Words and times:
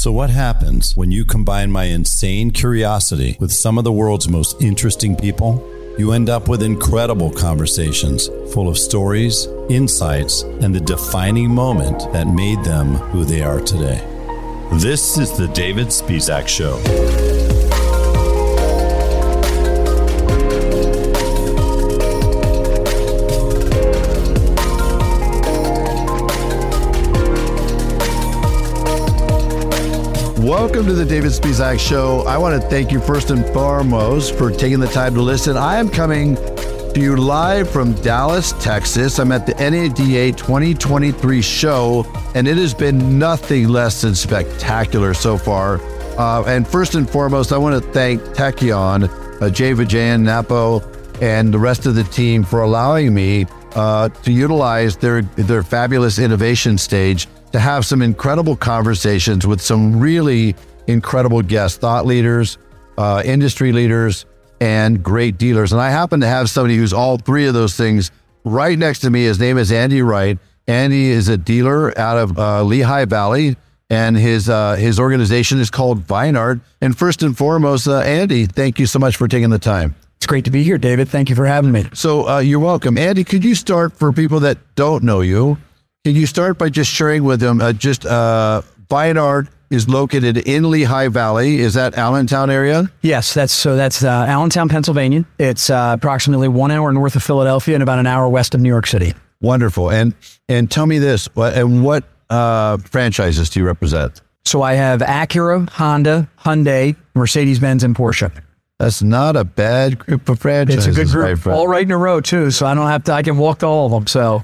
So, 0.00 0.12
what 0.12 0.30
happens 0.30 0.96
when 0.96 1.12
you 1.12 1.26
combine 1.26 1.70
my 1.70 1.84
insane 1.84 2.52
curiosity 2.52 3.36
with 3.38 3.52
some 3.52 3.76
of 3.76 3.84
the 3.84 3.92
world's 3.92 4.30
most 4.30 4.58
interesting 4.62 5.14
people? 5.14 5.62
You 5.98 6.12
end 6.12 6.30
up 6.30 6.48
with 6.48 6.62
incredible 6.62 7.30
conversations 7.30 8.28
full 8.54 8.70
of 8.70 8.78
stories, 8.78 9.46
insights, 9.68 10.40
and 10.40 10.74
the 10.74 10.80
defining 10.80 11.50
moment 11.50 12.10
that 12.14 12.28
made 12.28 12.64
them 12.64 12.94
who 13.12 13.26
they 13.26 13.42
are 13.42 13.60
today. 13.60 14.00
This 14.72 15.18
is 15.18 15.36
the 15.36 15.48
David 15.48 15.88
Spisak 15.88 16.48
Show. 16.48 17.29
Welcome 30.40 30.86
to 30.86 30.94
the 30.94 31.04
David 31.04 31.32
Spisak 31.32 31.78
Show. 31.78 32.22
I 32.22 32.38
want 32.38 32.60
to 32.60 32.66
thank 32.70 32.90
you 32.90 32.98
first 32.98 33.30
and 33.30 33.44
foremost 33.52 34.34
for 34.36 34.50
taking 34.50 34.80
the 34.80 34.86
time 34.86 35.12
to 35.16 35.20
listen. 35.20 35.54
I 35.54 35.76
am 35.76 35.90
coming 35.90 36.36
to 36.36 36.92
you 36.96 37.14
live 37.14 37.68
from 37.68 37.92
Dallas, 37.96 38.52
Texas. 38.52 39.18
I'm 39.18 39.32
at 39.32 39.44
the 39.44 39.52
NADA 39.56 40.32
2023 40.38 41.42
show, 41.42 42.06
and 42.34 42.48
it 42.48 42.56
has 42.56 42.72
been 42.72 43.18
nothing 43.18 43.68
less 43.68 44.00
than 44.00 44.14
spectacular 44.14 45.12
so 45.12 45.36
far. 45.36 45.78
Uh, 46.18 46.42
and 46.46 46.66
first 46.66 46.94
and 46.94 47.08
foremost, 47.08 47.52
I 47.52 47.58
want 47.58 47.80
to 47.80 47.90
thank 47.92 48.22
Tekion, 48.22 49.42
uh, 49.42 49.50
Jay 49.50 49.72
Vijayan, 49.72 50.22
Napo, 50.22 50.80
and 51.20 51.52
the 51.52 51.58
rest 51.58 51.84
of 51.84 51.96
the 51.96 52.04
team 52.04 52.44
for 52.44 52.62
allowing 52.62 53.12
me 53.12 53.44
uh, 53.74 54.08
to 54.08 54.32
utilize 54.32 54.96
their 54.96 55.20
their 55.20 55.62
fabulous 55.62 56.18
innovation 56.18 56.78
stage 56.78 57.28
to 57.52 57.58
have 57.58 57.84
some 57.84 58.02
incredible 58.02 58.56
conversations 58.56 59.46
with 59.46 59.60
some 59.60 59.98
really 59.98 60.54
incredible 60.86 61.42
guests, 61.42 61.78
thought 61.78 62.06
leaders, 62.06 62.58
uh, 62.98 63.22
industry 63.24 63.72
leaders, 63.72 64.26
and 64.60 65.02
great 65.02 65.38
dealers. 65.38 65.72
And 65.72 65.80
I 65.80 65.90
happen 65.90 66.20
to 66.20 66.26
have 66.26 66.50
somebody 66.50 66.76
who's 66.76 66.92
all 66.92 67.16
three 67.16 67.46
of 67.46 67.54
those 67.54 67.76
things 67.76 68.10
right 68.44 68.78
next 68.78 69.00
to 69.00 69.10
me. 69.10 69.24
His 69.24 69.40
name 69.40 69.58
is 69.58 69.72
Andy 69.72 70.02
Wright. 70.02 70.38
Andy 70.66 71.10
is 71.10 71.28
a 71.28 71.36
dealer 71.36 71.98
out 71.98 72.18
of 72.18 72.38
uh, 72.38 72.62
Lehigh 72.62 73.06
Valley, 73.06 73.56
and 73.88 74.16
his 74.16 74.48
uh, 74.48 74.76
his 74.76 75.00
organization 75.00 75.58
is 75.58 75.70
called 75.70 76.06
Vinart. 76.06 76.60
And 76.80 76.96
first 76.96 77.22
and 77.22 77.36
foremost, 77.36 77.88
uh, 77.88 78.00
Andy, 78.00 78.46
thank 78.46 78.78
you 78.78 78.86
so 78.86 78.98
much 78.98 79.16
for 79.16 79.26
taking 79.26 79.50
the 79.50 79.58
time. 79.58 79.96
It's 80.16 80.26
great 80.26 80.44
to 80.44 80.50
be 80.50 80.62
here, 80.62 80.78
David. 80.78 81.08
Thank 81.08 81.30
you 81.30 81.34
for 81.34 81.46
having 81.46 81.72
me. 81.72 81.86
So 81.94 82.28
uh, 82.28 82.38
you're 82.40 82.60
welcome, 82.60 82.98
Andy. 82.98 83.24
Could 83.24 83.42
you 83.42 83.54
start 83.54 83.94
for 83.94 84.12
people 84.12 84.40
that 84.40 84.58
don't 84.76 85.02
know 85.02 85.22
you? 85.22 85.56
Can 86.04 86.16
you 86.16 86.26
start 86.26 86.56
by 86.56 86.70
just 86.70 86.90
sharing 86.90 87.24
with 87.24 87.40
them 87.40 87.60
uh, 87.60 87.74
just 87.74 88.06
uh, 88.06 88.62
Vinart 88.88 89.48
is 89.68 89.86
located 89.86 90.38
in 90.38 90.70
Lehigh 90.70 91.08
Valley. 91.08 91.58
Is 91.58 91.74
that 91.74 91.94
Allentown 91.94 92.48
area? 92.48 92.90
Yes, 93.02 93.34
that's 93.34 93.52
so. 93.52 93.76
That's 93.76 94.02
uh, 94.02 94.08
Allentown, 94.08 94.70
Pennsylvania. 94.70 95.26
It's 95.38 95.68
uh, 95.68 95.96
approximately 95.98 96.48
one 96.48 96.70
hour 96.70 96.90
north 96.90 97.16
of 97.16 97.22
Philadelphia 97.22 97.74
and 97.74 97.82
about 97.82 97.98
an 97.98 98.06
hour 98.06 98.26
west 98.30 98.54
of 98.54 98.62
New 98.62 98.70
York 98.70 98.86
City. 98.86 99.12
Wonderful. 99.42 99.90
And 99.90 100.14
and 100.48 100.70
tell 100.70 100.86
me 100.86 100.98
this. 100.98 101.26
What 101.34 101.52
and 101.52 101.84
what 101.84 102.04
uh, 102.30 102.78
franchises 102.78 103.50
do 103.50 103.60
you 103.60 103.66
represent? 103.66 104.22
So 104.46 104.62
I 104.62 104.72
have 104.72 105.00
Acura, 105.00 105.68
Honda, 105.68 106.30
Hyundai, 106.38 106.96
Mercedes 107.14 107.58
Benz, 107.58 107.84
and 107.84 107.94
Porsche. 107.94 108.32
That's 108.78 109.02
not 109.02 109.36
a 109.36 109.44
bad 109.44 109.98
group 109.98 110.30
of 110.30 110.38
franchises. 110.38 110.86
It's 110.86 110.96
a 110.96 111.04
good 111.04 111.12
group, 111.12 111.46
all 111.46 111.68
right 111.68 111.82
in 111.82 111.90
a 111.90 111.98
row 111.98 112.22
too. 112.22 112.50
So 112.50 112.64
I 112.64 112.72
don't 112.72 112.88
have 112.88 113.04
to. 113.04 113.12
I 113.12 113.22
can 113.22 113.36
walk 113.36 113.58
to 113.58 113.66
all 113.66 113.84
of 113.84 113.92
them. 113.92 114.06
So 114.06 114.42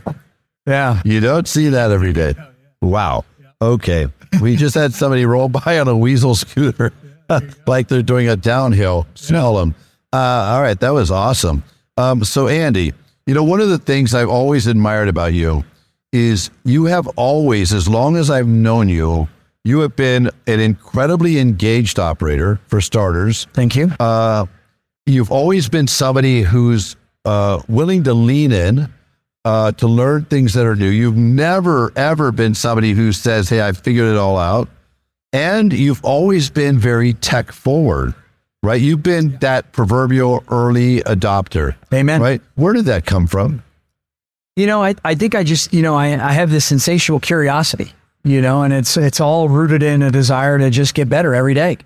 yeah, 0.67 1.01
You 1.05 1.21
don't 1.21 1.47
see 1.47 1.69
that 1.71 1.91
every 1.91 2.13
day. 2.13 2.35
Wow. 2.83 3.25
Okay. 3.61 4.09
We 4.41 4.57
just 4.57 4.75
had 4.75 4.93
somebody 4.93 5.25
roll 5.25 5.49
by 5.49 5.79
on 5.79 5.89
a 5.89 5.97
weasel 5.97 6.35
scooter 6.35 6.93
like 7.67 7.89
they're 7.89 8.03
doing 8.03 8.29
a 8.29 8.37
downhill. 8.37 9.07
Smell 9.15 9.57
them. 9.57 9.75
Uh, 10.13 10.17
all 10.17 10.63
right. 10.63 10.79
That 10.79 10.91
was 10.91 11.11
awesome. 11.11 11.63
Um, 11.97 12.25
so, 12.25 12.49
Andy, 12.49 12.93
you 13.27 13.35
know, 13.35 13.45
one 13.45 13.61
of 13.61 13.69
the 13.69 13.79
things 13.79 14.15
I've 14.15 14.29
always 14.29 14.67
admired 14.67 15.09
about 15.09 15.33
you 15.33 15.65
is 16.13 16.51
you 16.65 16.85
have 16.85 17.07
always, 17.17 17.73
as 17.73 17.89
long 17.89 18.17
as 18.17 18.31
I've 18.31 18.47
known 18.47 18.89
you, 18.89 19.29
you 19.65 19.81
have 19.81 19.97
been 19.97 20.31
an 20.47 20.61
incredibly 20.61 21.39
engaged 21.39 21.99
operator, 21.99 22.61
for 22.69 22.81
starters. 22.81 23.47
thank 23.53 23.75
you. 23.75 23.91
Uh, 23.99 24.47
you've 25.07 25.33
always 25.33 25.69
been 25.69 25.89
somebody 25.89 26.43
who's 26.43 26.95
uh, 27.25 27.61
willing 27.69 28.05
to 28.05 28.15
lean 28.15 28.53
in 28.53 28.93
uh, 29.47 29.71
to 29.71 29.87
learn 29.87 30.25
things 30.25 30.55
that 30.55 30.67
are 30.67 30.75
new. 30.75 30.89
You've 30.89 31.17
never, 31.17 31.93
ever 31.95 32.33
been 32.33 32.53
somebody 32.53 32.95
who 32.95 33.13
says, 33.13 33.49
Hey, 33.49 33.65
I 33.65 33.71
figured 33.71 34.09
it 34.09 34.17
all 34.17 34.37
out. 34.37 34.69
And 35.33 35.73
you've 35.73 36.05
always 36.05 36.51
been 36.51 36.79
very 36.79 37.13
tech 37.13 37.53
forward, 37.53 38.15
right? 38.65 38.81
You've 38.81 39.05
been 39.05 39.39
that 39.39 39.71
proverbial 39.71 40.43
early 40.49 41.01
adopter, 41.03 41.77
Amen. 41.95 42.21
right? 42.21 42.43
Where 42.57 42.73
did 42.73 42.87
that 42.87 43.07
come 43.07 43.29
from? 43.29 43.63
You 44.57 44.67
know, 44.67 44.83
I, 44.83 44.97
I 45.05 45.15
think 45.15 45.37
I 45.37 45.45
just, 45.45 45.73
you 45.73 45.83
know, 45.83 45.95
I, 45.95 46.07
I 46.07 46.33
have 46.33 46.51
this 46.51 46.73
insatiable 46.73 47.21
curiosity, 47.21 47.93
you 48.25 48.43
know, 48.43 48.63
and 48.65 48.73
it's 48.73 48.97
it's 48.97 49.21
all 49.21 49.49
rooted 49.49 49.83
in 49.83 50.03
a 50.03 50.11
desire 50.11 50.59
to 50.59 50.71
just 50.71 50.95
get 50.95 51.09
better 51.09 51.37
every 51.37 51.55
day. 51.55 51.79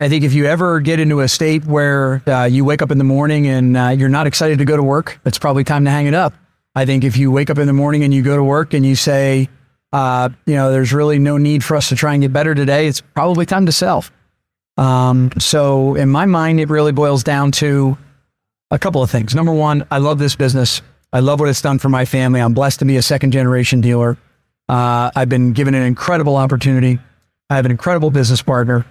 I 0.00 0.08
think 0.08 0.24
if 0.24 0.34
you 0.34 0.46
ever 0.46 0.80
get 0.80 0.98
into 0.98 1.20
a 1.20 1.28
state 1.28 1.64
where 1.64 2.22
uh, 2.26 2.46
you 2.46 2.64
wake 2.64 2.82
up 2.82 2.90
in 2.90 2.98
the 2.98 3.04
morning 3.04 3.46
and 3.46 3.76
uh, 3.76 3.88
you're 3.90 4.08
not 4.08 4.26
excited 4.26 4.58
to 4.58 4.64
go 4.64 4.76
to 4.76 4.82
work, 4.82 5.20
it's 5.24 5.38
probably 5.38 5.62
time 5.62 5.84
to 5.84 5.90
hang 5.92 6.06
it 6.06 6.14
up. 6.14 6.34
I 6.74 6.86
think 6.86 7.04
if 7.04 7.16
you 7.16 7.30
wake 7.30 7.50
up 7.50 7.58
in 7.58 7.66
the 7.66 7.72
morning 7.72 8.02
and 8.02 8.12
you 8.12 8.22
go 8.22 8.36
to 8.36 8.44
work 8.44 8.74
and 8.74 8.84
you 8.84 8.96
say, 8.96 9.48
uh, 9.92 10.28
you 10.46 10.54
know, 10.54 10.72
there's 10.72 10.92
really 10.92 11.18
no 11.18 11.38
need 11.38 11.62
for 11.62 11.76
us 11.76 11.88
to 11.90 11.96
try 11.96 12.14
and 12.14 12.22
get 12.22 12.32
better 12.32 12.54
today, 12.54 12.88
it's 12.88 13.00
probably 13.00 13.46
time 13.46 13.66
to 13.66 13.72
sell. 13.72 14.04
Um, 14.76 15.30
so 15.38 15.94
in 15.94 16.08
my 16.08 16.26
mind, 16.26 16.58
it 16.58 16.68
really 16.68 16.92
boils 16.92 17.22
down 17.22 17.52
to 17.52 17.96
a 18.70 18.78
couple 18.78 19.02
of 19.02 19.10
things. 19.10 19.34
Number 19.34 19.52
one, 19.52 19.86
I 19.90 19.98
love 19.98 20.18
this 20.18 20.34
business. 20.34 20.82
I 21.12 21.20
love 21.20 21.38
what 21.38 21.48
it's 21.48 21.62
done 21.62 21.78
for 21.78 21.88
my 21.88 22.04
family. 22.04 22.40
I'm 22.40 22.54
blessed 22.54 22.80
to 22.80 22.84
be 22.84 22.96
a 22.96 23.02
second 23.02 23.30
generation 23.30 23.80
dealer. 23.80 24.18
Uh, 24.68 25.12
I've 25.14 25.28
been 25.28 25.52
given 25.52 25.74
an 25.74 25.82
incredible 25.82 26.36
opportunity. 26.36 26.98
I 27.48 27.56
have 27.56 27.66
an 27.66 27.70
incredible 27.70 28.10
business 28.10 28.42
partner, 28.42 28.84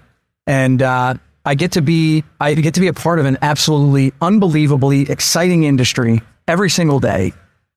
and 0.47 0.81
uh, 0.81 1.15
I 1.45 1.55
get 1.55 1.73
to 1.73 1.81
be 1.81 2.23
I 2.39 2.53
get 2.53 2.75
to 2.75 2.79
be 2.79 2.87
a 2.87 2.93
part 2.93 3.19
of 3.19 3.25
an 3.25 3.39
absolutely 3.41 4.13
unbelievably 4.21 5.09
exciting 5.09 5.63
industry 5.63 6.21
every 6.47 6.69
single 6.69 6.99
day, 6.99 7.33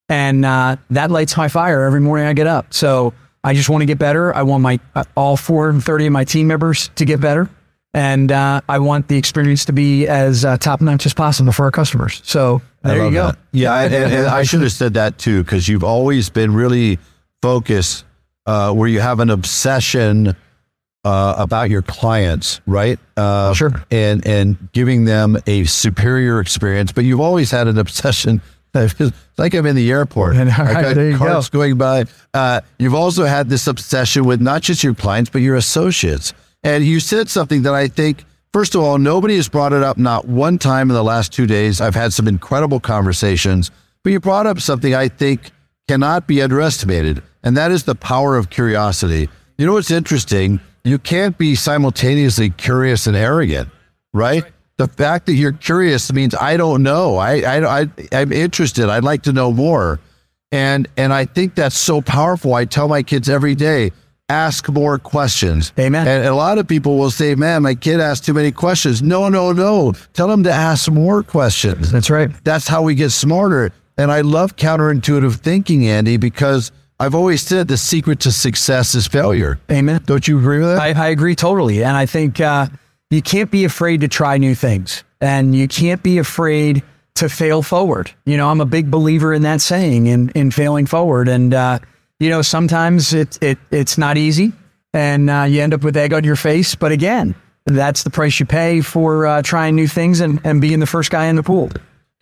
and 0.09 0.44
uh, 0.44 0.77
that 0.91 1.11
lights 1.11 1.37
my 1.37 1.49
fire 1.49 1.83
every 1.83 2.00
morning 2.00 2.27
I 2.27 2.33
get 2.33 2.47
up. 2.47 2.72
So 2.72 3.12
I 3.43 3.55
just 3.55 3.69
want 3.69 3.83
to 3.83 3.87
get 3.87 3.99
better. 3.99 4.34
I 4.34 4.43
want 4.43 4.62
my 4.62 4.78
uh, 4.94 5.05
all 5.17 5.37
430 5.37 6.06
of 6.06 6.12
my 6.12 6.25
team 6.25 6.47
members 6.47 6.89
to 6.97 7.05
get 7.05 7.21
better, 7.21 7.49
and 7.94 8.31
uh, 8.33 8.61
I 8.69 8.78
want 8.81 9.09
the 9.09 9.16
experience 9.16 9.65
to 9.66 9.72
be 9.72 10.06
as 10.06 10.45
uh, 10.45 10.56
top 10.59 10.81
notch 10.81 11.06
as 11.06 11.15
possible 11.15 11.53
for 11.53 11.65
our 11.65 11.71
customers. 11.71 12.21
So 12.25 12.61
I 12.84 12.89
there 12.89 13.05
you 13.06 13.11
go. 13.12 13.27
that. 13.28 13.39
Yeah, 13.53 13.75
and, 13.81 13.95
and- 13.95 14.12
and 14.12 14.27
I 14.27 14.43
should 14.43 14.62
have 14.62 14.72
said 14.72 14.95
that 14.95 15.19
too, 15.19 15.43
because 15.43 15.69
you've 15.69 15.84
always 15.84 16.28
been 16.31 16.55
really 16.55 16.99
focused, 17.43 18.05
uh, 18.47 18.72
where 18.72 18.89
you 18.89 19.00
have 19.00 19.21
an 19.21 19.31
obsession 19.31 20.34
uh, 21.05 21.34
about 21.39 21.71
your 21.71 21.83
clients, 21.83 22.61
right? 22.66 22.99
Uh, 23.16 23.55
Sure. 23.55 23.71
And 23.93 24.27
and 24.27 24.56
giving 24.72 25.05
them 25.05 25.37
a 25.47 25.62
superior 25.65 26.41
experience, 26.41 26.91
but 26.91 27.05
you've 27.05 27.21
always 27.21 27.50
had 27.53 27.69
an 27.69 27.78
obsession. 27.78 28.41
It's 28.99 29.39
like 29.39 29.55
I'm 29.55 29.67
in 29.67 29.77
the 29.77 29.91
airport. 29.91 30.37
And, 30.37 30.51
all 30.51 30.67
I 30.67 30.73
right, 30.73 30.95
got 30.95 31.19
carts 31.19 31.49
going 31.49 31.77
by. 31.77 32.05
Uh, 32.33 32.61
you've 32.79 32.95
also 32.95 33.25
had 33.25 33.49
this 33.49 33.67
obsession 33.67 34.25
with 34.25 34.41
not 34.41 34.63
just 34.63 34.83
your 34.85 34.95
clients, 34.95 35.31
but 35.31 35.43
your 35.43 35.57
associates. 35.57 36.33
And 36.63 36.85
you 36.85 37.01
said 37.01 37.29
something 37.29 37.63
that 37.63 37.75
I 37.75 37.89
think, 37.89 38.25
first 38.53 38.75
of 38.75 38.83
all, 38.83 38.99
nobody 38.99 39.37
has 39.37 39.49
brought 39.49 39.73
it 39.73 39.83
up 39.83 39.99
not 39.99 40.27
one 40.27 40.59
time 40.59 40.91
in 40.91 40.95
the 40.95 41.05
last 41.05 41.33
two 41.33 41.47
days. 41.47 41.81
I've 41.81 41.95
had 41.95 42.13
some 42.13 42.27
incredible 42.27 42.81
conversations, 42.81 43.71
but 44.03 44.13
you 44.13 44.21
brought 44.21 44.47
up 44.47 44.61
something 44.61 44.95
I 44.95 45.09
think 45.09 45.51
cannot 45.89 46.27
be 46.27 46.43
underestimated, 46.43 47.23
and 47.43 47.57
that 47.57 47.71
is 47.71 47.85
the 47.85 47.95
power 47.95 48.37
of 48.37 48.51
curiosity. 48.51 49.29
You 49.59 49.67
know 49.67 49.75
what's 49.75 49.91
interesting? 49.91 50.61
You 50.85 50.99
can't 50.99 51.37
be 51.39 51.55
simultaneously 51.55 52.51
curious 52.51 53.07
and 53.07 53.17
arrogant, 53.17 53.69
right? 54.13 54.45
The 54.78 54.89
fact 54.89 55.27
that 55.27 55.34
you're 55.34 55.53
curious 55.53 56.13
means 56.13 56.34
I 56.34 56.57
don't 56.57 56.83
know. 56.83 57.17
I, 57.17 57.41
I, 57.41 57.81
I 57.81 57.89
I'm 58.13 58.33
interested. 58.33 58.89
I'd 58.89 59.05
like 59.05 59.23
to 59.23 59.33
know 59.33 59.53
more. 59.53 60.01
And 60.53 60.87
and 60.97 61.13
I 61.13 61.25
think 61.25 61.55
that's 61.55 61.77
so 61.77 62.01
powerful. 62.01 62.55
I 62.55 62.67
tell 62.67 62.87
my 62.87 63.03
kids 63.03 63.28
every 63.28 63.55
day, 63.55 63.93
ask 64.28 64.69
more 64.69 64.99
questions. 64.99 65.73
Amen. 65.78 66.07
And 66.07 66.27
a 66.27 66.34
lot 66.34 66.59
of 66.59 66.69
people 66.69 66.99
will 66.99 67.11
say, 67.11 67.34
"Man, 67.34 67.63
my 67.63 67.75
kid 67.75 68.01
asked 68.01 68.27
too 68.27 68.34
many 68.34 68.53
questions." 68.53 69.03
No, 69.03 69.28
no, 69.28 69.53
no. 69.53 69.93
Tell 70.13 70.28
them 70.28 70.45
to 70.45 70.53
ask 70.53 70.91
more 70.91 71.22
questions. 71.22 71.91
That's 71.91 72.11
right. 72.11 72.31
That's 72.45 72.69
how 72.69 72.83
we 72.83 72.95
get 72.95 73.11
smarter. 73.11 73.72
And 73.99 74.13
I 74.13 74.21
love 74.21 74.57
counterintuitive 74.57 75.37
thinking, 75.37 75.89
Andy, 75.89 76.19
because 76.19 76.71
I've 77.01 77.15
always 77.15 77.43
said 77.43 77.69
the 77.69 77.77
secret 77.77 78.21
to 78.21 78.33
success 78.33 78.95
is 78.95 79.07
failure. 79.07 79.59
Amen. 79.71 80.03
Don't 80.05 80.27
you 80.29 80.39
agree 80.39 80.59
with 80.59 80.69
that? 80.69 80.81
I, 80.81 81.07
I 81.07 81.09
agree 81.09 81.34
totally. 81.34 81.83
And 81.83 81.97
I 81.97 82.07
think 82.07 82.41
uh, 82.41 82.69
you 83.11 83.23
can't 83.23 83.51
be 83.51 83.65
afraid 83.65 84.01
to 84.01 84.09
try 84.09 84.39
new 84.39 84.55
things 84.55 85.05
and 85.21 85.55
you 85.55 85.69
can't 85.69 86.03
be 86.03 86.19
afraid 86.19 86.83
to 87.15 87.29
fail 87.29 87.63
forward. 87.63 88.11
You 88.25 88.37
know, 88.37 88.49
I'm 88.49 88.61
a 88.61 88.67
big 88.67 88.91
believer 88.91 89.33
in 89.33 89.43
that 89.43 89.61
saying 89.61 90.07
in, 90.07 90.31
in 90.31 90.51
failing 90.51 90.87
forward. 90.87 91.29
And, 91.29 91.55
uh, 91.55 91.79
you 92.21 92.29
know, 92.29 92.43
sometimes 92.43 93.15
it, 93.15 93.43
it, 93.43 93.59
it's 93.71 93.97
not 93.97 94.17
easy 94.17 94.53
and 94.93 95.29
uh, 95.31 95.43
you 95.43 95.63
end 95.63 95.75
up 95.75 95.85
with 95.85 95.97
egg 95.97 96.13
on 96.13 96.25
your 96.25 96.37
face. 96.37 96.75
But 96.75 96.93
again, 96.93 97.35
that's 97.65 98.03
the 98.03 98.11
price 98.11 98.39
you 98.41 98.47
pay 98.47 98.81
for 98.81 99.27
uh, 99.27 99.43
trying 99.43 99.75
new 99.75 99.89
things 99.89 100.21
and, 100.21 100.41
and 100.45 100.61
being 100.61 100.81
the 100.81 100.87
first 100.87 101.11
guy 101.11 101.27
in 101.27 101.37
the 101.37 101.43
pool. 101.43 101.71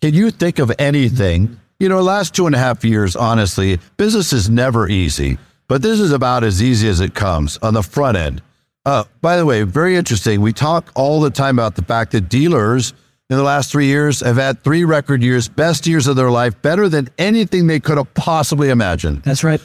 Can 0.01 0.15
you 0.15 0.31
think 0.31 0.59
of 0.59 0.73
anything? 0.79 1.61
You 1.81 1.89
know, 1.89 2.03
last 2.03 2.35
two 2.35 2.47
and 2.47 2.55
a 2.55 2.59
half 2.59 2.85
years, 2.85 3.17
honestly, 3.17 3.79
business 3.97 4.33
is 4.33 4.49
never 4.49 4.89
easy, 4.89 5.39
but 5.69 5.83
this 5.83 5.99
is 5.99 6.13
about 6.13 6.45
as 6.45 6.63
easy 6.63 6.89
as 6.89 7.01
it 7.01 7.15
comes 7.15 7.59
on 7.59 7.75
the 7.75 7.83
front 7.83 8.17
end. 8.17 8.43
Uh, 8.87 9.05
by 9.21 9.37
the 9.37 9.47
way, 9.47 9.63
very 9.63 9.97
interesting. 9.97 10.41
We 10.41 10.53
talk 10.53 10.91
all 10.95 11.21
the 11.21 11.31
time 11.31 11.59
about 11.59 11.75
the 11.75 11.85
fact 11.85 12.13
that 12.13 12.29
dealers 12.29 12.93
in 13.31 13.37
the 13.37 13.43
last 13.43 13.73
three 13.73 13.87
years 13.87 14.21
have 14.21 14.37
had 14.37 14.63
three 14.63 14.85
record 14.85 15.23
years, 15.23 15.49
best 15.49 15.87
years 15.87 16.07
of 16.07 16.17
their 16.17 16.31
life, 16.31 16.61
better 16.61 16.89
than 16.89 17.09
anything 17.17 17.67
they 17.67 17.81
could 17.81 17.97
have 17.97 18.13
possibly 18.15 18.69
imagined. 18.69 19.23
That's 19.23 19.43
right. 19.43 19.61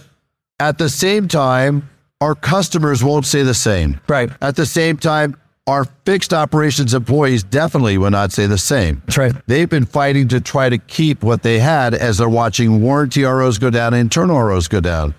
At 0.60 0.78
the 0.78 0.90
same 0.90 1.28
time, 1.28 1.90
our 2.22 2.36
customers 2.36 3.04
won't 3.04 3.26
say 3.26 3.44
the 3.44 3.54
same. 3.54 4.00
Right. 4.08 4.30
At 4.42 4.56
the 4.56 4.66
same 4.66 4.98
time, 4.98 5.36
our 5.68 5.86
fixed 6.06 6.34
operations 6.34 6.94
employees 6.94 7.44
definitely 7.44 7.98
will 7.98 8.10
not 8.10 8.32
say 8.32 8.48
the 8.48 8.58
same. 8.58 9.02
That's 9.06 9.18
right. 9.18 9.36
They've 9.46 9.70
been 9.70 9.86
fighting 9.86 10.28
to 10.30 10.42
try 10.42 10.70
to 10.70 10.78
keep 10.78 11.24
what 11.24 11.44
they 11.44 11.60
had 11.60 11.94
as 11.94 12.18
they're 12.18 12.28
watching 12.28 12.82
warranty 12.82 13.24
ROs 13.24 13.58
go 13.58 13.70
down, 13.70 13.94
and 13.94 14.02
internal 14.02 14.42
ROs 14.42 14.68
go 14.68 14.80
down. 14.80 15.14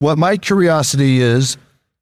What 0.00 0.18
my 0.18 0.36
curiosity 0.36 1.22
is, 1.22 1.56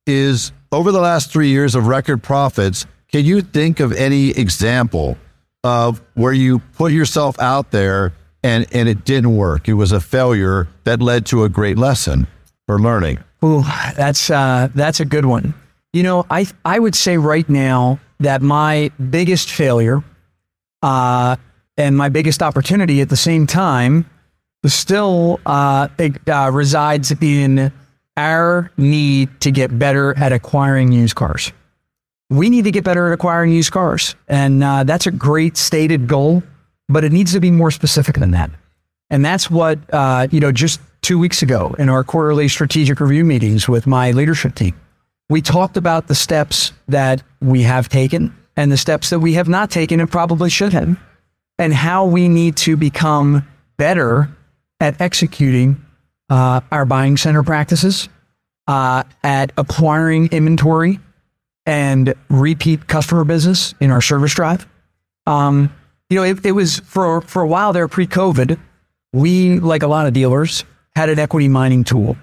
is 0.07 0.53
over 0.71 0.93
the 0.93 1.01
last 1.01 1.31
three 1.31 1.49
years 1.49 1.75
of 1.75 1.87
record 1.87 2.23
profits, 2.23 2.87
can 3.09 3.25
you 3.25 3.43
think 3.43 3.81
of 3.81 3.93
any 3.93 4.31
example 4.31 5.17
of 5.65 6.03
where 6.15 6.33
you 6.33 6.59
put 6.59 6.93
yourself 6.93 7.39
out 7.39 7.71
there 7.71 8.15
and, 8.43 8.67
and 8.73 8.89
it 8.89 9.05
didn't 9.05 9.37
work? 9.37 9.69
It 9.69 9.75
was 9.75 9.93
a 9.93 10.01
failure 10.01 10.69
that 10.85 11.01
led 11.01 11.27
to 11.27 11.45
a 11.45 11.49
great 11.49 11.79
lesson 11.79 12.27
for 12.67 12.79
learning. 12.79 13.19
Ooh, 13.45 13.63
that's 13.97 14.31
uh, 14.31 14.69
that's 14.75 15.01
a 15.01 15.05
good 15.05 15.27
one. 15.27 15.53
You 15.93 16.05
know, 16.05 16.27
I 16.31 16.47
I 16.65 16.79
would 16.79 16.95
say 16.95 17.19
right 17.19 17.49
now 17.49 17.99
that 18.21 18.41
my 18.41 18.91
biggest 19.11 19.51
failure 19.51 20.03
uh, 20.83 21.37
and 21.77 21.97
my 21.97 22.09
biggest 22.09 22.43
opportunity 22.43 23.01
at 23.01 23.09
the 23.09 23.17
same 23.17 23.47
time 23.47 24.07
still 24.65 25.41
uh, 25.45 25.89
it, 25.99 26.29
uh, 26.29 26.51
resides 26.53 27.13
in 27.21 27.73
our 28.17 28.71
need 28.77 29.41
to 29.41 29.51
get 29.51 29.79
better 29.79 30.17
at 30.19 30.33
acquiring 30.33 30.93
used 30.93 31.15
cars. 31.15 31.53
We 32.31 32.51
need 32.51 32.65
to 32.65 32.71
get 32.71 32.85
better 32.85 33.09
at 33.09 33.13
acquiring 33.13 33.53
used 33.53 33.73
cars, 33.73 34.15
and 34.29 34.65
uh, 34.65 34.85
that's 34.85 35.07
a 35.07 35.11
great 35.11 35.57
stated 35.57 36.09
goal, 36.09 36.43
but 36.89 37.05
it 37.05 37.13
needs 37.13 37.33
to 37.33 37.41
be 37.41 37.51
more 37.51 37.71
specific 37.71 38.17
than 38.17 38.31
that. 38.31 38.51
And 39.11 39.25
that's 39.25 39.51
what 39.51 39.79
uh, 39.93 40.29
you 40.31 40.41
know. 40.41 40.53
Just 40.53 40.81
two 41.03 41.19
weeks 41.19 41.43
ago, 41.43 41.75
in 41.79 41.89
our 41.89 42.03
quarterly 42.05 42.49
strategic 42.49 43.01
review 43.01 43.25
meetings 43.25 43.69
with 43.69 43.87
my 43.87 44.13
leadership 44.13 44.55
team, 44.55 44.75
we 45.29 45.43
talked 45.43 45.77
about 45.77 46.07
the 46.07 46.15
steps 46.15 46.73
that 46.89 47.23
we 47.41 47.63
have 47.63 47.89
taken 47.89 48.35
and 48.57 48.73
the 48.73 48.77
steps 48.77 49.11
that 49.11 49.21
we 49.21 49.35
have 49.35 49.49
not 49.49 49.71
taken 49.71 50.01
and 50.01 50.11
probably 50.11 50.51
should 50.51 50.73
have, 50.73 50.99
and 51.59 51.75
how 51.75 52.07
we 52.07 52.29
need 52.29 52.57
to 52.57 52.77
become 52.77 53.47
better 53.77 54.31
at 54.81 55.01
executing 55.01 55.85
uh, 56.33 56.63
our 56.73 56.87
buying 56.87 57.19
center 57.19 57.43
practices, 57.43 58.09
uh, 58.67 59.03
at 59.23 59.53
acquiring 59.59 60.29
inventory 60.33 60.99
and 61.67 62.15
repeat 62.31 62.87
customer 62.87 63.23
business 63.23 63.75
in 63.81 63.91
our 63.91 64.01
service 64.01 64.33
drive. 64.33 64.67
Um, 65.27 65.71
you 66.09 66.17
know, 66.17 66.23
it, 66.23 66.45
it 66.47 66.53
was 66.53 66.79
for 66.81 67.21
for 67.21 67.43
a 67.43 67.47
while 67.47 67.75
there 67.75 67.87
pre-COVID. 67.87 68.59
We, 69.13 69.61
like 69.61 69.83
a 69.83 69.87
lot 69.87 70.07
of 70.07 70.15
dealers, 70.15 70.65
had 70.97 71.11
an 71.11 71.19
equity 71.19 71.49
mining 71.49 71.85
tool, 71.85 72.17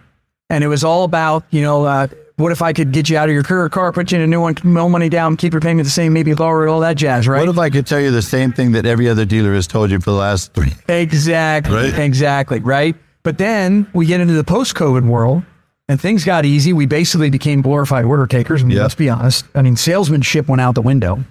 and 0.50 0.63
it 0.63 0.67
was 0.67 0.83
all 0.83 1.03
about 1.03 1.44
you 1.51 1.61
know. 1.61 1.85
Uh, 1.85 2.07
what 2.38 2.53
if 2.53 2.61
I 2.61 2.71
could 2.71 2.94
get 2.94 3.09
you 3.09 3.17
out 3.17 3.27
of 3.27 3.33
your 3.33 3.44
current 3.44 3.73
car, 3.73 3.91
put 3.91 4.13
you 4.13 4.17
in 4.17 4.23
a 4.23 4.27
new 4.27 4.39
one, 4.39 4.56
no 4.63 4.88
money 4.88 5.09
down, 5.09 5.35
keep 5.35 5.51
your 5.51 5.59
payment 5.59 5.83
the 5.83 5.91
same, 5.91 6.13
maybe 6.13 6.33
lower 6.33 6.69
all 6.69 6.79
that 6.79 6.95
jazz, 6.95 7.27
right? 7.27 7.41
What 7.41 7.50
if 7.50 7.57
I 7.57 7.69
could 7.69 7.85
tell 7.85 8.00
you 8.00 8.11
the 8.11 8.21
same 8.21 8.53
thing 8.53 8.71
that 8.71 8.85
every 8.85 9.09
other 9.09 9.25
dealer 9.25 9.53
has 9.56 9.67
told 9.67 9.91
you 9.91 10.00
for 10.00 10.11
the 10.11 10.15
last 10.15 10.53
three? 10.53 10.71
Exactly. 10.88 11.75
Right? 11.75 12.00
Exactly. 12.00 12.61
Right. 12.61 12.95
But 13.24 13.38
then 13.38 13.88
we 13.94 14.06
get 14.06 14.21
into 14.21 14.33
the 14.33 14.44
post 14.44 14.75
COVID 14.75 15.06
world 15.07 15.44
and 15.88 16.00
things 16.00 16.24
got 16.24 16.45
easy. 16.45 16.71
We 16.74 16.86
basically 16.86 17.30
became 17.30 17.62
glorified 17.62 18.06
order 18.06 18.27
takers. 18.27 18.62
I 18.62 18.66
mean, 18.66 18.75
Yep. 18.77 18.81
let's 18.83 18.95
be 18.95 19.10
honest. 19.10 19.45
I 19.56 19.62
mean, 19.62 19.75
salesmanship 19.75 20.48
went 20.48 20.62
out 20.62 20.75
the 20.75 20.81
window. 20.81 21.24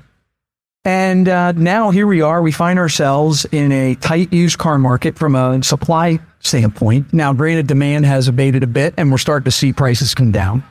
And 0.85 1.29
uh, 1.29 1.52
now 1.52 1.90
here 1.90 2.06
we 2.06 2.23
are. 2.23 2.40
We 2.40 2.52
find 2.52 2.79
ourselves 2.79 3.44
in 3.52 3.73
a 3.73 3.94
tight 3.96 4.32
used 4.32 4.58
car 4.58 4.79
market 4.79 5.19
from 5.19 5.35
a 5.35 5.62
supply 5.62 6.19
standpoint. 6.40 7.12
Now, 7.12 7.32
granted, 7.32 7.67
demand 7.67 8.06
has 8.06 8.29
abated 8.29 8.62
a 8.62 8.67
bit, 8.67 8.94
and 8.96 9.11
we're 9.11 9.19
starting 9.19 9.44
to 9.44 9.50
see 9.50 9.73
prices 9.73 10.14
come 10.14 10.31
down. 10.32 10.62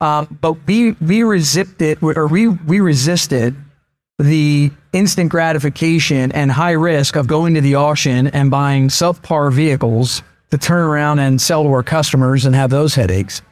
Um, 0.00 0.38
but 0.40 0.64
we 0.66 0.92
we 0.92 1.24
resisted 1.24 1.98
or 2.02 2.28
we 2.28 2.46
we 2.46 2.78
resisted 2.78 3.56
the 4.20 4.70
instant 4.92 5.30
gratification 5.30 6.30
and 6.32 6.52
high 6.52 6.72
risk 6.72 7.16
of 7.16 7.26
going 7.26 7.54
to 7.54 7.60
the 7.60 7.74
auction 7.74 8.28
and 8.28 8.50
buying 8.50 8.88
subpar 8.88 9.52
vehicles 9.52 10.22
to 10.50 10.58
turn 10.58 10.80
around 10.80 11.18
and 11.18 11.40
sell 11.40 11.62
to 11.62 11.68
our 11.70 11.82
customers 11.82 12.44
and 12.44 12.54
have 12.54 12.70
those 12.70 12.94
headaches. 12.94 13.42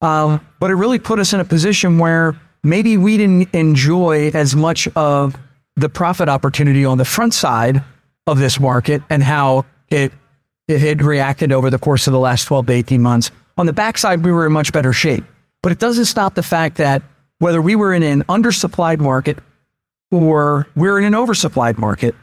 Um, 0.00 0.46
but 0.60 0.70
it 0.70 0.74
really 0.74 0.98
put 0.98 1.18
us 1.18 1.32
in 1.32 1.40
a 1.40 1.44
position 1.44 1.98
where 1.98 2.38
maybe 2.62 2.96
we 2.96 3.16
didn't 3.16 3.54
enjoy 3.54 4.30
as 4.34 4.54
much 4.54 4.88
of 4.96 5.36
the 5.76 5.88
profit 5.88 6.28
opportunity 6.28 6.84
on 6.84 6.98
the 6.98 7.04
front 7.04 7.34
side 7.34 7.82
of 8.26 8.38
this 8.38 8.58
market 8.60 9.02
and 9.10 9.22
how 9.22 9.64
it 9.88 10.12
it 10.68 10.80
had 10.80 11.00
reacted 11.00 11.52
over 11.52 11.70
the 11.70 11.78
course 11.78 12.08
of 12.08 12.12
the 12.12 12.18
last 12.18 12.44
12 12.44 12.66
to 12.66 12.72
18 12.72 13.00
months. 13.00 13.30
On 13.56 13.66
the 13.66 13.72
backside, 13.72 14.24
we 14.24 14.32
were 14.32 14.46
in 14.46 14.52
much 14.52 14.72
better 14.72 14.92
shape. 14.92 15.24
But 15.62 15.70
it 15.70 15.78
doesn't 15.78 16.06
stop 16.06 16.34
the 16.34 16.42
fact 16.42 16.76
that 16.78 17.02
whether 17.38 17.62
we 17.62 17.76
were 17.76 17.94
in 17.94 18.02
an 18.02 18.24
undersupplied 18.24 18.98
market 18.98 19.38
or 20.10 20.66
we're 20.74 20.98
in 20.98 21.04
an 21.04 21.12
oversupplied 21.12 21.78
market, 21.78 22.16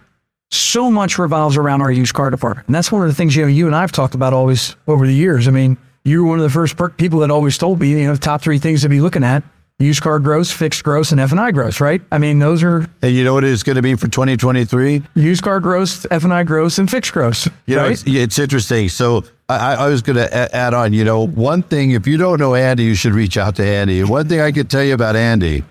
so 0.53 0.89
much 0.91 1.17
revolves 1.17 1.57
around 1.57 1.81
our 1.81 1.91
used 1.91 2.13
car 2.13 2.29
department. 2.29 2.67
And 2.67 2.75
that's 2.75 2.91
one 2.91 3.01
of 3.01 3.07
the 3.07 3.15
things 3.15 3.35
you 3.35 3.43
know 3.43 3.47
you 3.47 3.67
and 3.67 3.75
I've 3.75 3.91
talked 3.91 4.15
about 4.15 4.33
always 4.33 4.75
over 4.87 5.05
the 5.05 5.13
years. 5.13 5.47
I 5.47 5.51
mean, 5.51 5.77
you 6.03 6.23
were 6.23 6.29
one 6.29 6.39
of 6.39 6.43
the 6.43 6.49
first 6.49 6.77
per- 6.77 6.89
people 6.89 7.19
that 7.19 7.31
always 7.31 7.57
told 7.57 7.79
me, 7.79 7.89
you 7.89 8.07
know, 8.07 8.13
the 8.13 8.19
top 8.19 8.41
three 8.41 8.59
things 8.59 8.81
to 8.81 8.89
be 8.89 8.99
looking 9.01 9.23
at: 9.23 9.43
used 9.79 10.01
car 10.01 10.19
gross, 10.19 10.51
fixed 10.51 10.83
gross, 10.83 11.11
and 11.11 11.19
F 11.21 11.31
and 11.31 11.39
I 11.39 11.51
gross. 11.51 11.79
Right? 11.79 12.01
I 12.11 12.17
mean, 12.17 12.39
those 12.39 12.63
are 12.63 12.87
And 13.01 13.13
you 13.13 13.23
know 13.23 13.33
what 13.33 13.43
it's 13.43 13.63
going 13.63 13.77
to 13.77 13.81
be 13.81 13.95
for 13.95 14.07
2023? 14.07 15.03
used 15.15 15.43
car 15.43 15.59
gross, 15.59 16.05
F 16.11 16.23
and 16.23 16.33
I 16.33 16.43
gross, 16.43 16.77
and 16.77 16.89
fixed 16.89 17.13
gross. 17.13 17.47
You 17.65 17.75
know, 17.75 17.85
it's, 17.85 18.03
it's 18.05 18.39
interesting. 18.39 18.89
So 18.89 19.23
I, 19.49 19.75
I 19.75 19.87
was 19.87 20.01
going 20.01 20.17
to 20.17 20.55
add 20.55 20.73
on, 20.73 20.93
you 20.93 21.03
know, 21.03 21.25
one 21.25 21.63
thing, 21.63 21.91
if 21.91 22.07
you 22.07 22.17
don't 22.17 22.39
know 22.39 22.55
Andy, 22.55 22.83
you 22.83 22.95
should 22.95 23.13
reach 23.13 23.37
out 23.37 23.55
to 23.57 23.65
Andy. 23.65 24.03
One 24.03 24.27
thing 24.27 24.39
I 24.41 24.51
could 24.51 24.69
tell 24.69 24.83
you 24.83 24.93
about 24.93 25.15
Andy, 25.15 25.63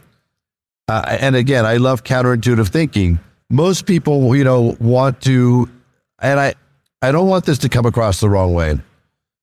uh, 0.89 1.17
and 1.21 1.37
again, 1.37 1.65
I 1.65 1.77
love 1.77 2.05
counterintuitive 2.05 2.69
thinking. 2.69 3.19
Most 3.53 3.85
people, 3.85 4.35
you 4.35 4.45
know, 4.45 4.75
want 4.81 5.21
to, 5.23 5.69
and 6.23 6.41
I, 6.41 6.55
I 7.03 7.13
don't 7.13 7.29
want 7.29 7.45
this 7.45 7.59
to 7.59 7.69
come 7.69 7.85
across 7.85 8.19
the 8.19 8.31
wrong 8.31 8.55
way. 8.55 8.79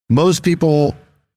Most 0.09 0.41
people 0.41 0.95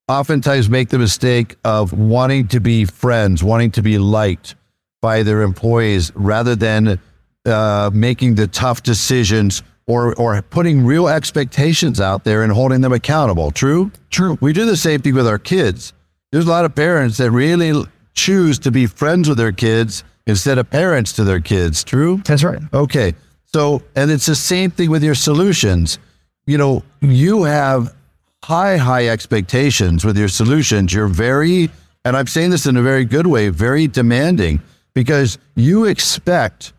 oftentimes 0.08 0.70
make 0.70 0.88
the 0.88 0.98
mistake 0.98 1.56
of 1.64 1.92
wanting 1.92 2.48
to 2.48 2.60
be 2.60 2.86
friends, 2.86 3.44
wanting 3.44 3.72
to 3.72 3.82
be 3.82 3.98
liked 3.98 4.54
by 5.02 5.22
their 5.22 5.42
employees 5.42 6.12
rather 6.14 6.56
than 6.56 6.98
uh, 7.44 7.90
making 7.92 8.36
the 8.36 8.46
tough 8.46 8.82
decisions 8.82 9.62
or, 9.86 10.14
or 10.14 10.40
putting 10.40 10.86
real 10.86 11.08
expectations 11.08 12.00
out 12.00 12.24
there 12.24 12.42
and 12.42 12.50
holding 12.52 12.80
them 12.80 12.94
accountable. 12.94 13.50
True? 13.50 13.92
True. 14.08 14.38
We 14.40 14.54
do 14.54 14.64
the 14.64 14.78
same 14.78 15.02
thing 15.02 15.14
with 15.14 15.26
our 15.26 15.38
kids. 15.38 15.92
There's 16.30 16.46
a 16.46 16.50
lot 16.50 16.64
of 16.64 16.74
parents 16.74 17.18
that 17.18 17.32
really 17.32 17.84
choose 18.14 18.58
to 18.60 18.70
be 18.70 18.86
friends 18.86 19.28
with 19.28 19.36
their 19.36 19.52
kids 19.52 20.04
instead 20.26 20.58
of 20.58 20.70
parents 20.70 21.12
to 21.14 21.24
their 21.24 21.40
kids. 21.40 21.84
True? 21.84 22.22
That's 22.24 22.44
right. 22.44 22.60
Okay. 22.72 23.14
So, 23.46 23.82
and 23.94 24.10
it's 24.10 24.26
the 24.26 24.34
same 24.34 24.70
thing 24.70 24.90
with 24.90 25.02
your 25.02 25.14
solutions. 25.14 25.98
You 26.46 26.58
know, 26.58 26.82
you 27.00 27.44
have 27.44 27.94
high, 28.42 28.76
high 28.76 29.08
expectations 29.08 30.04
with 30.04 30.16
your 30.16 30.28
solutions. 30.28 30.92
You're 30.92 31.06
very, 31.06 31.70
and 32.04 32.16
I'm 32.16 32.26
saying 32.26 32.50
this 32.50 32.66
in 32.66 32.76
a 32.76 32.82
very 32.82 33.04
good 33.04 33.26
way, 33.26 33.48
very 33.50 33.86
demanding 33.86 34.60
because 34.94 35.38
you 35.54 35.84
expect, 35.84 36.72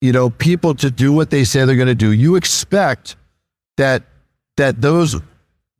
you 0.00 0.12
know, 0.12 0.30
people 0.30 0.74
to 0.76 0.90
do 0.90 1.12
what 1.12 1.30
they 1.30 1.44
say 1.44 1.64
they're 1.64 1.76
going 1.76 1.88
to 1.88 1.94
do. 1.94 2.12
You 2.12 2.36
expect 2.36 3.16
that, 3.76 4.02
that 4.56 4.80
those 4.80 5.16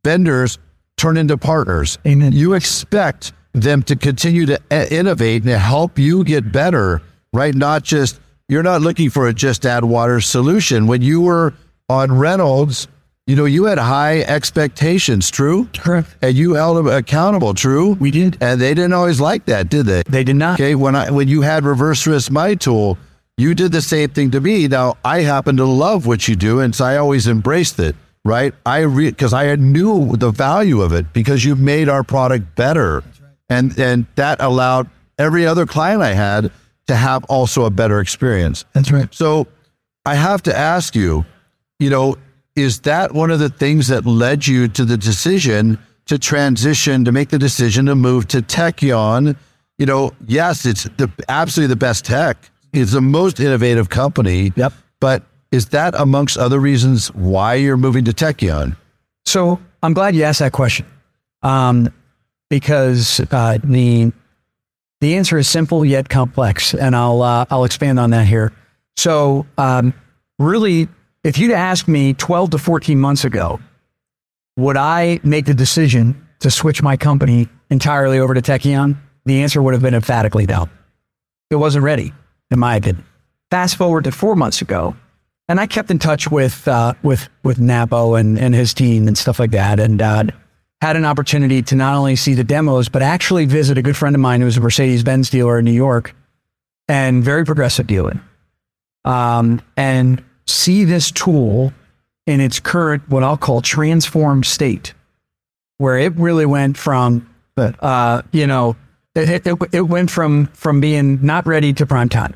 vendors 0.04 0.58
turn 0.96 1.16
into 1.16 1.36
partners. 1.36 1.98
Amen. 2.06 2.32
You 2.32 2.54
expect 2.54 3.32
them 3.52 3.82
to 3.84 3.96
continue 3.96 4.46
to 4.46 4.60
innovate 4.92 5.42
and 5.42 5.50
to 5.50 5.58
help 5.58 5.98
you 5.98 6.24
get 6.24 6.52
better, 6.52 7.02
right? 7.32 7.54
Not 7.54 7.82
just, 7.82 8.20
you're 8.48 8.62
not 8.62 8.82
looking 8.82 9.10
for 9.10 9.28
a 9.28 9.34
just 9.34 9.66
add 9.66 9.84
water 9.84 10.20
solution. 10.20 10.86
When 10.86 11.02
you 11.02 11.20
were 11.20 11.54
on 11.88 12.16
Reynolds, 12.18 12.88
you 13.26 13.36
know, 13.36 13.44
you 13.44 13.66
had 13.66 13.78
high 13.78 14.22
expectations, 14.22 15.30
true? 15.30 15.68
Correct. 15.76 16.16
And 16.20 16.36
you 16.36 16.54
held 16.54 16.78
them 16.78 16.88
accountable, 16.88 17.54
true? 17.54 17.92
We 17.92 18.10
did. 18.10 18.36
And 18.40 18.60
they 18.60 18.74
didn't 18.74 18.92
always 18.92 19.20
like 19.20 19.44
that, 19.44 19.68
did 19.68 19.86
they? 19.86 20.02
They 20.08 20.24
did 20.24 20.36
not. 20.36 20.54
Okay, 20.54 20.74
when 20.74 20.96
I 20.96 21.10
when 21.10 21.28
you 21.28 21.42
had 21.42 21.62
ReverseRisk 21.62 22.30
my 22.30 22.56
tool, 22.56 22.98
you 23.36 23.54
did 23.54 23.70
the 23.70 23.82
same 23.82 24.10
thing 24.10 24.32
to 24.32 24.40
me. 24.40 24.66
Now 24.66 24.96
I 25.04 25.20
happen 25.20 25.56
to 25.58 25.64
love 25.64 26.06
what 26.06 26.26
you 26.26 26.34
do, 26.34 26.58
and 26.58 26.74
so 26.74 26.84
I 26.84 26.96
always 26.96 27.28
embraced 27.28 27.78
it. 27.78 27.94
Right? 28.24 28.52
I 28.66 28.84
because 28.86 29.32
I 29.32 29.54
knew 29.54 30.16
the 30.16 30.30
value 30.30 30.82
of 30.82 30.92
it 30.92 31.12
because 31.12 31.44
you've 31.44 31.60
made 31.60 31.88
our 31.88 32.02
product 32.02 32.56
better, 32.56 33.04
And 33.50 33.78
and 33.78 34.06
that 34.14 34.40
allowed 34.40 34.88
every 35.18 35.46
other 35.46 35.66
client 35.66 36.02
I 36.02 36.14
had 36.14 36.50
to 36.86 36.96
have 36.96 37.24
also 37.24 37.64
a 37.64 37.70
better 37.70 38.00
experience. 38.00 38.64
That's 38.72 38.90
right. 38.90 39.12
So 39.12 39.46
I 40.06 40.14
have 40.14 40.42
to 40.44 40.56
ask 40.56 40.96
you, 40.96 41.26
you 41.78 41.90
know, 41.90 42.16
is 42.56 42.80
that 42.80 43.12
one 43.12 43.30
of 43.30 43.38
the 43.38 43.48
things 43.48 43.88
that 43.88 44.06
led 44.06 44.46
you 44.46 44.68
to 44.68 44.84
the 44.84 44.96
decision 44.96 45.78
to 46.06 46.18
transition, 46.18 47.04
to 47.04 47.12
make 47.12 47.28
the 47.28 47.38
decision 47.38 47.86
to 47.86 47.94
move 47.94 48.26
to 48.28 48.38
Tekion? 48.38 49.36
You 49.78 49.86
know, 49.86 50.12
yes, 50.26 50.66
it's 50.66 50.84
the 50.96 51.10
absolutely 51.28 51.72
the 51.72 51.78
best 51.78 52.04
tech. 52.04 52.50
It's 52.72 52.92
the 52.92 53.00
most 53.00 53.40
innovative 53.40 53.88
company. 53.88 54.52
Yep. 54.56 54.72
But 55.00 55.22
is 55.50 55.66
that 55.66 55.94
amongst 55.94 56.38
other 56.38 56.60
reasons 56.60 57.08
why 57.14 57.54
you're 57.54 57.76
moving 57.76 58.04
to 58.04 58.12
Tekion? 58.12 58.76
So 59.24 59.60
I'm 59.82 59.92
glad 59.92 60.14
you 60.14 60.24
asked 60.24 60.40
that 60.40 60.52
question, 60.52 60.86
um, 61.42 61.92
because 62.50 63.20
uh, 63.30 63.58
the 63.64 64.12
the 65.00 65.16
answer 65.16 65.38
is 65.38 65.48
simple 65.48 65.82
yet 65.82 66.10
complex, 66.10 66.74
and 66.74 66.94
I'll 66.94 67.22
uh, 67.22 67.46
I'll 67.50 67.64
expand 67.64 67.98
on 67.98 68.10
that 68.10 68.26
here. 68.26 68.52
So 68.96 69.46
um, 69.56 69.94
really, 70.38 70.88
if 71.24 71.38
you'd 71.38 71.52
asked 71.52 71.88
me 71.88 72.12
12 72.12 72.50
to 72.50 72.58
14 72.58 73.00
months 73.00 73.24
ago, 73.24 73.60
would 74.58 74.76
I 74.76 75.20
make 75.22 75.46
the 75.46 75.54
decision 75.54 76.26
to 76.40 76.50
switch 76.50 76.82
my 76.82 76.98
company 76.98 77.48
entirely 77.70 78.18
over 78.18 78.34
to 78.34 78.42
Tekion? 78.42 78.98
The 79.24 79.42
answer 79.42 79.62
would 79.62 79.72
have 79.72 79.82
been 79.82 79.94
emphatically 79.94 80.44
no. 80.44 80.68
It 81.50 81.56
wasn't 81.56 81.84
ready, 81.84 82.12
in 82.50 82.58
my 82.58 82.76
opinion. 82.76 83.04
Fast 83.50 83.76
forward 83.76 84.04
to 84.04 84.12
four 84.12 84.36
months 84.36 84.60
ago, 84.60 84.94
and 85.48 85.58
I 85.58 85.66
kept 85.66 85.90
in 85.90 85.98
touch 85.98 86.30
with 86.30 86.68
uh, 86.68 86.94
with 87.02 87.28
with 87.42 87.58
Napo 87.58 88.14
and, 88.14 88.38
and 88.38 88.54
his 88.54 88.74
team 88.74 89.08
and 89.08 89.16
stuff 89.16 89.38
like 89.38 89.50
that, 89.52 89.80
and 89.80 90.02
uh, 90.02 90.24
had 90.80 90.96
an 90.96 91.04
opportunity 91.04 91.62
to 91.62 91.74
not 91.74 91.94
only 91.94 92.16
see 92.16 92.34
the 92.34 92.44
demos 92.44 92.88
but 92.88 93.02
actually 93.02 93.46
visit 93.46 93.78
a 93.78 93.82
good 93.82 93.96
friend 93.96 94.14
of 94.14 94.20
mine 94.20 94.40
who's 94.40 94.56
a 94.56 94.60
Mercedes 94.60 95.02
Benz 95.02 95.30
dealer 95.30 95.58
in 95.58 95.64
New 95.64 95.72
York, 95.72 96.14
and 96.88 97.22
very 97.22 97.44
progressive 97.44 97.86
dealer, 97.86 98.20
um, 99.04 99.62
and 99.76 100.22
see 100.46 100.84
this 100.84 101.10
tool 101.10 101.72
in 102.26 102.40
its 102.40 102.60
current 102.60 103.08
what 103.08 103.22
I'll 103.22 103.36
call 103.36 103.60
transformed 103.60 104.46
state, 104.46 104.94
where 105.78 105.98
it 105.98 106.14
really 106.16 106.46
went 106.46 106.76
from 106.76 107.28
uh, 107.56 108.22
you 108.32 108.46
know 108.46 108.76
it, 109.14 109.46
it, 109.46 109.58
it 109.72 109.82
went 109.82 110.10
from 110.10 110.46
from 110.46 110.80
being 110.80 111.24
not 111.24 111.46
ready 111.46 111.72
to 111.74 111.86
prime 111.86 112.08
time 112.08 112.34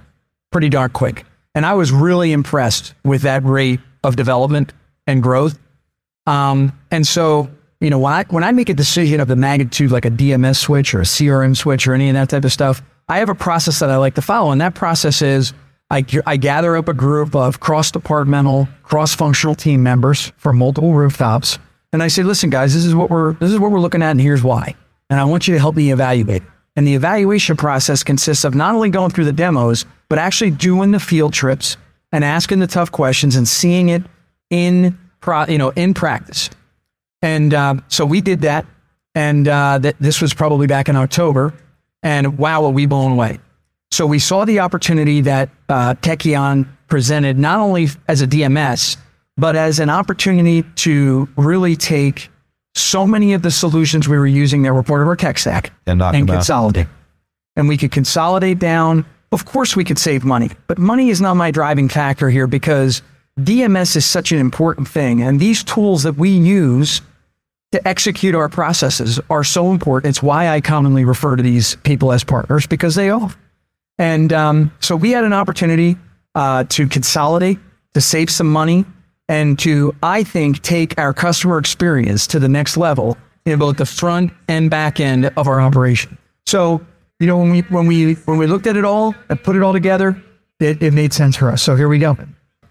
pretty 0.55 0.69
darn 0.69 0.89
quick. 0.89 1.27
And 1.57 1.67
I 1.67 1.75
was 1.75 1.91
really 1.91 2.31
impressed 2.31 2.95
with 3.03 3.23
that 3.23 3.43
rate 3.45 3.81
of 4.05 4.15
development 4.15 4.73
and 5.05 5.21
growth. 5.21 5.59
Um, 6.29 6.79
and 6.93 7.05
so, 7.05 7.51
you 7.85 7.91
know, 7.91 7.99
when 7.99 8.14
I, 8.14 8.25
when 8.31 8.43
I 8.43 8.50
make 8.50 8.71
a 8.71 8.75
decision 8.75 9.21
of 9.21 9.29
the 9.29 9.37
magnitude, 9.37 9.91
like 9.91 10.07
a 10.07 10.11
DMS 10.11 10.57
switch 10.57 10.95
or 10.95 11.00
a 11.00 11.05
CRM 11.05 11.55
switch 11.55 11.87
or 11.87 11.93
any 11.93 12.09
of 12.09 12.14
that 12.14 12.31
type 12.31 12.45
of 12.47 12.50
stuff, 12.50 12.83
I 13.11 13.19
have 13.19 13.29
a 13.29 13.35
process 13.35 13.81
that 13.81 13.91
I 13.91 13.99
like 13.99 14.14
to 14.14 14.23
follow. 14.23 14.53
And 14.53 14.61
that 14.62 14.75
process 14.75 15.21
is 15.21 15.53
I, 15.91 16.03
I 16.25 16.38
gather 16.38 16.79
up 16.79 16.88
a 16.88 16.95
group 16.95 17.37
of 17.37 17.61
cross 17.61 17.91
departmental, 17.91 18.69
cross 18.85 19.14
functional 19.14 19.55
team 19.55 19.83
members 19.83 20.33
from 20.38 20.57
multiple 20.57 20.95
rooftops. 20.95 21.59
And 21.93 22.03
I 22.03 22.09
say, 22.09 22.23
listen, 22.23 22.49
guys, 22.49 22.73
this 22.73 22.87
is 22.87 22.95
what 22.95 23.11
we're, 23.11 23.35
this 23.35 23.53
is 23.53 23.59
what 23.59 23.71
we're 23.71 23.81
looking 23.81 24.03
at. 24.03 24.12
And 24.12 24.21
here's 24.21 24.43
why. 24.43 24.75
And 25.11 25.21
I 25.21 25.25
want 25.25 25.47
you 25.47 25.53
to 25.53 25.61
help 25.61 25.76
me 25.76 25.93
evaluate. 25.93 26.43
And 26.76 26.87
the 26.87 26.95
evaluation 26.95 27.55
process 27.55 28.03
consists 28.03 28.45
of 28.45 28.55
not 28.55 28.75
only 28.75 28.88
going 28.88 29.11
through 29.11 29.26
the 29.26 29.33
demos, 29.33 29.85
but 30.09 30.19
actually 30.19 30.53
doing 30.53 30.91
the 30.91 30.99
field 30.99 31.35
trips 31.35 31.76
and 32.12 32.25
asking 32.25 32.61
the 32.61 32.67
tough 32.67 32.91
questions 32.91 33.37
and 33.37 33.47
seeing 33.47 33.91
it 33.91 34.03
in 34.49 34.99
pro, 35.21 35.45
you 35.45 35.59
know 35.59 35.69
in 35.71 35.93
practice. 35.93 36.49
And 37.25 37.54
uh, 37.54 37.76
so 37.88 38.04
we 38.04 38.21
did 38.21 38.43
that, 38.43 38.66
and 39.14 39.49
uh, 39.49 39.78
that 39.78 39.97
this 39.99 40.21
was 40.21 40.35
probably 40.35 40.66
back 40.66 40.90
in 40.90 40.97
October. 40.97 41.54
And 42.02 42.37
wow, 42.37 42.61
were 42.61 42.69
we 42.69 42.85
blown 42.85 43.12
away! 43.12 43.38
So 43.90 44.07
we 44.07 44.19
saw 44.19 44.45
the 44.45 44.61
opportunity 44.61 45.23
that 45.23 45.49
uh, 45.71 45.95
Tekion 45.95 46.69
presented 46.87 47.38
not 47.38 47.61
only 47.61 47.88
as 48.09 48.21
a 48.21 48.26
DMS, 48.26 48.99
but 49.38 49.57
as 49.57 49.81
an 49.81 49.88
opportunity 49.88 50.64
to 50.76 51.26
really 51.38 51.76
take 51.76 52.28
so 52.75 53.07
many 53.07 53.33
of 53.33 53.40
the 53.40 53.50
solutions 53.50 54.07
we 54.07 54.19
were 54.19 54.26
using 54.26 54.61
that 54.62 54.75
were 54.75 54.83
part 54.83 55.00
of 55.00 55.09
our 55.09 55.16
tech 55.16 55.38
stack 55.38 55.73
And 55.87 56.02
out. 56.28 56.37
consolidate. 56.37 56.88
And 57.57 57.69
we 57.69 57.78
could 57.78 57.90
consolidate 57.90 58.59
down. 58.59 59.07
Of 59.33 59.47
course, 59.47 59.75
we 59.75 59.85
could 59.85 59.99
save 59.99 60.25
money, 60.25 60.50
but 60.66 60.76
money 60.76 61.09
is 61.09 61.23
not 61.23 61.35
my 61.35 61.50
driving 61.50 61.88
factor 61.88 62.28
here 62.28 62.47
because 62.47 63.00
DMS 63.40 63.97
is 63.97 64.04
such 64.04 64.31
an 64.31 64.38
important 64.38 64.88
thing. 64.88 65.23
And 65.23 65.40
these 65.40 65.64
tools 65.64 66.02
that 66.02 66.16
we 66.16 66.28
use 66.28 67.00
to 67.75 67.88
execute 67.88 68.37
our 68.37 68.49
processes 68.49 69.19
are 69.28 69.43
so 69.43 69.73
important. 69.73 70.09
It's 70.09 70.23
why 70.23 70.47
I 70.47 70.61
commonly 70.61 71.04
refer 71.04 71.35
to 71.35 71.43
these 71.43 71.75
people 71.83 72.12
as 72.12 72.23
partners 72.23 72.69
because 72.69 72.95
they 72.95 73.11
are. 73.11 73.35
And 73.99 74.33
um, 74.33 74.73
so 74.78 74.95
we 74.95 75.11
had 75.11 75.25
an 75.25 75.33
opportunity 75.33 75.97
uh, 76.37 76.64
to 76.69 76.87
consolidate, 76.87 77.59
to 77.95 78.00
save 78.00 78.31
some 78.31 78.50
money, 78.50 78.85
and 79.28 79.59
to, 79.59 79.93
I 80.04 80.23
think, 80.23 80.62
take 80.62 80.97
our 81.00 81.12
customer 81.12 81.59
experience 81.59 82.28
to 82.28 82.38
the 82.38 82.49
next 82.49 82.76
level 82.76 83.19
in 83.45 83.59
both 83.59 83.78
the 83.78 83.87
front 83.87 84.33
and 84.47 84.71
back 84.71 85.00
end 85.00 85.26
of 85.37 85.49
our 85.49 85.61
operation. 85.61 86.16
So, 86.47 86.81
you 87.19 87.26
know, 87.26 87.38
when 87.38 87.50
we 87.50 87.61
when 87.62 87.87
we 87.87 88.14
when 88.14 88.38
we 88.38 88.47
looked 88.47 88.69
at 88.69 88.76
it 88.76 88.85
all 88.85 89.16
and 89.28 89.43
put 89.43 89.57
it 89.57 89.62
all 89.62 89.73
together, 89.73 90.23
it, 90.61 90.81
it 90.81 90.93
made 90.93 91.12
sense 91.12 91.35
for 91.35 91.50
us. 91.50 91.61
So 91.61 91.75
here 91.75 91.88
we 91.88 91.99
go. 91.99 92.16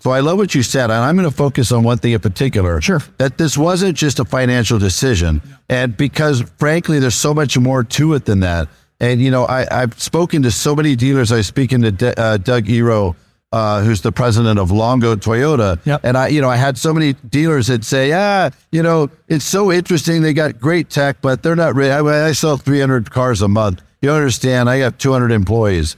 So 0.03 0.12
I 0.12 0.19
love 0.19 0.38
what 0.38 0.53
you 0.53 0.63
said, 0.63 0.91
and 0.91 1.00
I'm 1.01 1.15
going 1.15 1.29
to 1.29 1.33
focus 1.33 1.72
on 1.72 1.83
one 1.83 1.98
thing 1.98 2.12
in 2.12 2.19
particular. 2.19 2.81
Sure. 2.81 3.00
That 3.19 3.38
this 3.38 3.57
wasn't 3.57 3.95
just 3.95 4.19
a 4.19 4.25
financial 4.25 4.77
decision, 4.77 5.41
and 5.69 5.95
because 5.95 6.41
frankly, 6.60 7.00
there's 7.00 7.15
so 7.15 7.33
much 7.33 7.57
more 7.57 7.86
to 7.86 8.13
it 8.13 8.25
than 8.25 8.41
that. 8.41 8.67
And 9.00 9.22
you 9.22 9.31
know, 9.31 9.45
I, 9.45 9.65
I've 9.72 9.98
spoken 9.98 10.41
to 10.43 10.51
so 10.51 10.75
many 10.75 10.98
dealers. 10.98 11.31
I 11.31 11.38
was 11.38 11.48
speaking 11.48 11.83
to 11.83 11.91
D- 11.93 12.13
uh, 12.17 12.36
Doug 12.36 12.67
Ero, 12.69 13.15
uh, 13.53 13.81
who's 13.81 14.01
the 14.01 14.12
president 14.12 14.60
of 14.60 14.72
Longo 14.72 15.15
Toyota, 15.15 15.79
Yep. 15.86 16.01
and 16.03 16.17
I, 16.17 16.27
you 16.27 16.41
know, 16.41 16.50
I 16.50 16.57
had 16.57 16.77
so 16.77 16.93
many 16.93 17.13
dealers 17.13 17.67
that 17.67 17.86
say, 17.86 18.12
ah, 18.12 18.50
you 18.74 18.83
know, 18.83 19.10
it's 19.29 19.45
so 19.45 19.72
interesting. 19.72 20.22
They 20.22 20.33
got 20.33 20.60
great 20.60 20.89
tech, 20.89 21.22
but 21.22 21.43
they're 21.43 21.55
not 21.55 21.75
ready. 21.75 21.91
I, 21.91 22.27
I 22.27 22.33
sell 22.33 22.57
300 22.57 23.10
cars 23.10 23.41
a 23.41 23.48
month. 23.48 23.81
You 24.01 24.12
understand? 24.12 24.69
I 24.69 24.79
got 24.79 25.00
200 25.00 25.31
employees. 25.31 25.95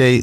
Okay, 0.00 0.22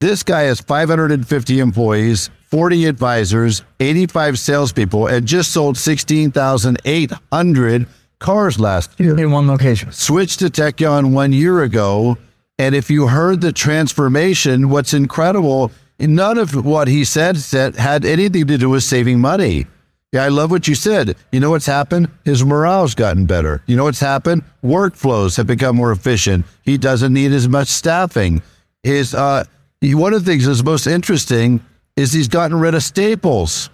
this 0.00 0.22
guy 0.22 0.44
has 0.44 0.60
550 0.60 1.60
employees, 1.60 2.30
40 2.48 2.86
advisors, 2.86 3.62
85 3.78 4.38
salespeople, 4.38 5.06
and 5.06 5.26
just 5.26 5.52
sold 5.52 5.76
16,800 5.76 7.86
cars 8.18 8.58
last 8.58 8.98
year. 8.98 9.18
In 9.18 9.30
one 9.30 9.46
location. 9.46 9.92
Switched 9.92 10.38
to 10.38 10.46
Tekion 10.46 11.12
one 11.12 11.34
year 11.34 11.62
ago. 11.62 12.16
And 12.58 12.74
if 12.74 12.90
you 12.90 13.08
heard 13.08 13.42
the 13.42 13.52
transformation, 13.52 14.70
what's 14.70 14.94
incredible, 14.94 15.70
none 15.98 16.38
of 16.38 16.64
what 16.64 16.88
he 16.88 17.04
said, 17.04 17.36
said 17.36 17.76
had 17.76 18.04
anything 18.04 18.46
to 18.46 18.58
do 18.58 18.70
with 18.70 18.84
saving 18.84 19.20
money. 19.20 19.66
Yeah, 20.12 20.24
I 20.24 20.28
love 20.28 20.50
what 20.50 20.66
you 20.66 20.74
said. 20.74 21.14
You 21.30 21.40
know 21.40 21.50
what's 21.50 21.66
happened? 21.66 22.08
His 22.24 22.42
morale's 22.44 22.94
gotten 22.94 23.26
better. 23.26 23.62
You 23.66 23.76
know 23.76 23.84
what's 23.84 24.00
happened? 24.00 24.44
Workflows 24.64 25.36
have 25.36 25.46
become 25.46 25.76
more 25.76 25.92
efficient. 25.92 26.46
He 26.62 26.78
doesn't 26.78 27.12
need 27.12 27.32
as 27.32 27.48
much 27.48 27.68
staffing. 27.68 28.42
His 28.82 29.14
uh, 29.14 29.44
one 29.82 30.12
of 30.12 30.24
the 30.24 30.30
things 30.30 30.46
that's 30.46 30.62
most 30.62 30.86
interesting 30.86 31.64
is 31.96 32.12
he's 32.12 32.28
gotten 32.28 32.58
rid 32.58 32.74
of 32.74 32.82
staples, 32.82 33.70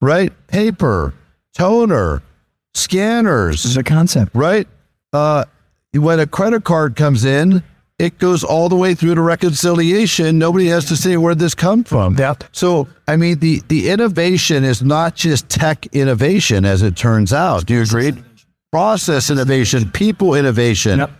right? 0.00 0.32
Paper, 0.48 1.14
toner, 1.56 2.22
scanners 2.74 3.62
This 3.62 3.72
is 3.72 3.76
a 3.76 3.82
concept. 3.82 4.34
right? 4.34 4.66
Uh, 5.12 5.44
when 5.92 6.18
a 6.20 6.26
credit 6.26 6.64
card 6.64 6.96
comes 6.96 7.24
in, 7.24 7.62
it 8.00 8.18
goes 8.18 8.42
all 8.42 8.68
the 8.68 8.74
way 8.74 8.94
through 8.94 9.14
to 9.14 9.22
reconciliation. 9.22 10.38
Nobody 10.38 10.66
has 10.66 10.86
to 10.86 10.96
say 10.96 11.16
where 11.16 11.36
this 11.36 11.54
come 11.54 11.84
from. 11.84 12.16
Yep. 12.16 12.44
So, 12.50 12.88
I 13.06 13.16
mean, 13.16 13.38
the 13.38 13.62
the 13.68 13.88
innovation 13.88 14.64
is 14.64 14.82
not 14.82 15.14
just 15.14 15.48
tech 15.48 15.86
innovation, 15.92 16.64
as 16.64 16.82
it 16.82 16.96
turns 16.96 17.32
out. 17.32 17.66
Do 17.66 17.74
you 17.74 17.82
agree? 17.82 18.12
Process 18.72 19.30
innovation, 19.30 19.88
people 19.92 20.34
innovation. 20.34 20.98
Yep. 20.98 21.10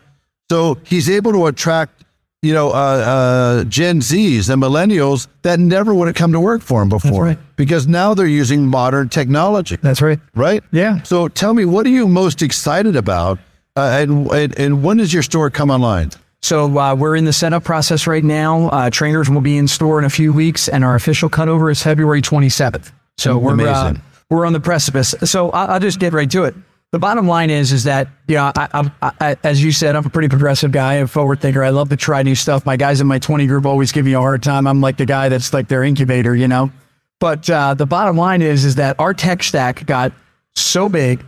So 0.50 0.78
he's 0.84 1.08
able 1.08 1.30
to 1.32 1.46
attract, 1.46 2.03
you 2.44 2.52
know, 2.52 2.68
uh, 2.70 2.72
uh, 2.72 3.64
Gen 3.64 4.00
Zs 4.00 4.50
and 4.50 4.62
millennials 4.62 5.26
that 5.42 5.58
never 5.58 5.94
would 5.94 6.06
have 6.08 6.14
come 6.14 6.32
to 6.32 6.40
work 6.40 6.62
for 6.62 6.82
him 6.82 6.88
before, 6.88 7.24
right. 7.24 7.38
because 7.56 7.86
now 7.88 8.14
they're 8.14 8.26
using 8.26 8.66
modern 8.66 9.08
technology 9.08 9.76
That's 9.76 10.02
right. 10.02 10.20
right? 10.34 10.62
Yeah. 10.70 11.02
So 11.02 11.28
tell 11.28 11.54
me, 11.54 11.64
what 11.64 11.86
are 11.86 11.90
you 11.90 12.06
most 12.06 12.42
excited 12.42 12.94
about, 12.96 13.38
uh, 13.76 13.98
and, 14.00 14.30
and 14.30 14.58
and 14.58 14.82
when 14.84 14.98
does 14.98 15.12
your 15.12 15.22
store 15.22 15.50
come 15.50 15.70
online? 15.70 16.10
So 16.42 16.78
uh, 16.78 16.94
we're 16.94 17.16
in 17.16 17.24
the 17.24 17.32
setup 17.32 17.64
process 17.64 18.06
right 18.06 18.22
now. 18.22 18.68
Uh, 18.68 18.90
trainers 18.90 19.30
will 19.30 19.40
be 19.40 19.56
in 19.56 19.66
store 19.66 19.98
in 19.98 20.04
a 20.04 20.10
few 20.10 20.30
weeks, 20.32 20.68
and 20.68 20.84
our 20.84 20.94
official 20.94 21.30
cutover 21.30 21.72
is 21.72 21.82
February 21.82 22.20
27th. 22.20 22.92
So 23.16 23.38
we're 23.38 23.58
uh, 23.66 23.94
we're 24.28 24.44
on 24.44 24.52
the 24.52 24.60
precipice. 24.60 25.14
So 25.24 25.50
I- 25.50 25.66
I'll 25.66 25.80
just 25.80 25.98
get 25.98 26.12
right 26.12 26.30
to 26.32 26.44
it. 26.44 26.54
The 26.94 27.00
bottom 27.00 27.26
line 27.26 27.50
is 27.50 27.72
is 27.72 27.82
that 27.82 28.06
you 28.28 28.36
know, 28.36 28.52
I, 28.56 28.88
I, 29.02 29.12
I, 29.20 29.36
as 29.42 29.60
you 29.60 29.72
said, 29.72 29.96
I'm 29.96 30.06
a 30.06 30.08
pretty 30.08 30.28
progressive 30.28 30.70
guy, 30.70 30.94
a 30.94 31.08
forward 31.08 31.40
thinker. 31.40 31.64
I 31.64 31.70
love 31.70 31.88
to 31.88 31.96
try 31.96 32.22
new 32.22 32.36
stuff. 32.36 32.64
My 32.64 32.76
guys 32.76 33.00
in 33.00 33.08
my 33.08 33.18
20 33.18 33.48
group 33.48 33.66
always 33.66 33.90
give 33.90 34.04
me 34.04 34.12
a 34.12 34.20
hard 34.20 34.44
time. 34.44 34.64
I'm 34.68 34.80
like 34.80 34.96
the 34.96 35.04
guy 35.04 35.28
that's 35.28 35.52
like 35.52 35.66
their 35.66 35.82
incubator, 35.82 36.36
you 36.36 36.46
know. 36.46 36.70
But 37.18 37.50
uh, 37.50 37.74
the 37.74 37.84
bottom 37.84 38.16
line 38.16 38.42
is 38.42 38.64
is 38.64 38.76
that 38.76 38.94
our 39.00 39.12
tech 39.12 39.42
stack 39.42 39.84
got 39.86 40.12
so 40.54 40.88
big 40.88 41.24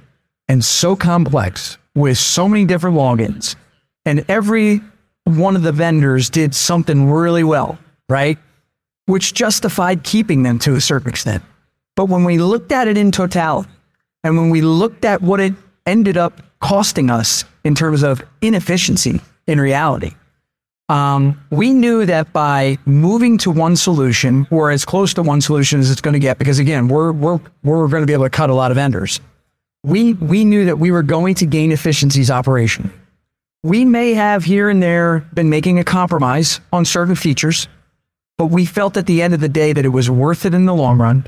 and 0.46 0.64
so 0.64 0.94
complex 0.94 1.78
with 1.96 2.16
so 2.16 2.49
many 2.49 2.64
different 2.64 2.96
logins 2.96 3.56
and 4.04 4.25
every 4.28 4.82
one 5.25 5.56
of 5.56 5.62
the 5.62 5.73
vendors 5.73 6.30
did 6.30 6.54
something 6.54 7.11
really 7.11 7.42
well, 7.42 7.76
right? 8.08 8.38
Which 9.06 9.35
justified 9.35 10.04
keeping 10.04 10.44
them 10.44 10.61
to 10.61 10.76
a 10.76 10.80
certain 10.80 11.08
extent. 11.08 11.42
But 11.96 12.04
when 12.04 12.23
we 12.23 12.38
looked 12.38 12.70
at 12.70 12.87
it 12.87 12.96
in 12.96 13.11
totality, 13.11 13.68
and 14.26 14.37
when 14.37 14.50
we 14.50 14.61
looked 14.61 15.04
at 15.04 15.23
what 15.23 15.38
it 15.38 15.54
ended 15.87 16.16
up 16.16 16.42
costing 16.61 17.11
us 17.11 17.45
in 17.62 17.76
terms 17.76 18.02
of 18.02 18.21
inefficiency 18.40 19.21
in 19.47 19.61
reality, 19.61 20.14
um, 20.88 21.40
we 21.50 21.73
knew 21.73 22.04
that 22.06 22.33
by 22.33 22.76
moving 22.87 23.38
to 23.38 23.52
one 23.52 23.76
solution, 23.76 24.47
or 24.50 24.73
as 24.73 24.85
close 24.85 25.14
to 25.14 25.23
one 25.23 25.40
solution 25.40 25.78
as 25.78 25.90
it's 25.90 26.00
going 26.00 26.14
to 26.14 26.21
get, 26.21 26.38
because 26.38 26.59
again, 26.59 26.88
we're 26.88 27.12
we're 27.12 27.40
we're 27.62 27.87
going 27.88 28.02
to 28.02 28.06
be 28.06 28.12
able 28.12 28.25
to 28.25 28.30
cut 28.30 28.50
a 28.50 28.54
lot 28.54 28.73
of 28.73 28.76
vendors. 28.76 29.21
We 29.85 30.14
we 30.14 30.45
knew 30.45 30.64
that 30.64 30.78
we 30.78 30.90
were 30.90 31.04
going 31.04 31.37
to 31.37 31.47
gain 31.47 31.71
efficiencies 31.71 32.30
operation. 32.30 32.92
We 33.62 33.85
may 33.85 34.14
have 34.14 34.45
here 34.45 34.68
and 34.68 34.83
there 34.83 35.21
been 35.35 35.50
making 35.50 35.78
a 35.78 35.85
compromise 35.85 36.61
on 36.73 36.85
certain 36.85 37.14
features, 37.14 37.68
but 38.38 38.47
we 38.47 38.64
felt 38.64 38.97
at 38.97 39.06
the 39.06 39.23
end 39.23 39.35
of 39.35 39.40
the 39.40 39.49
day 39.49 39.73
that 39.73 39.85
it 39.85 39.90
was 39.90 40.11
worth 40.11 40.45
it 40.47 40.54
in 40.54 40.66
the 40.66 40.75
long 40.75 40.99
run 40.99 41.26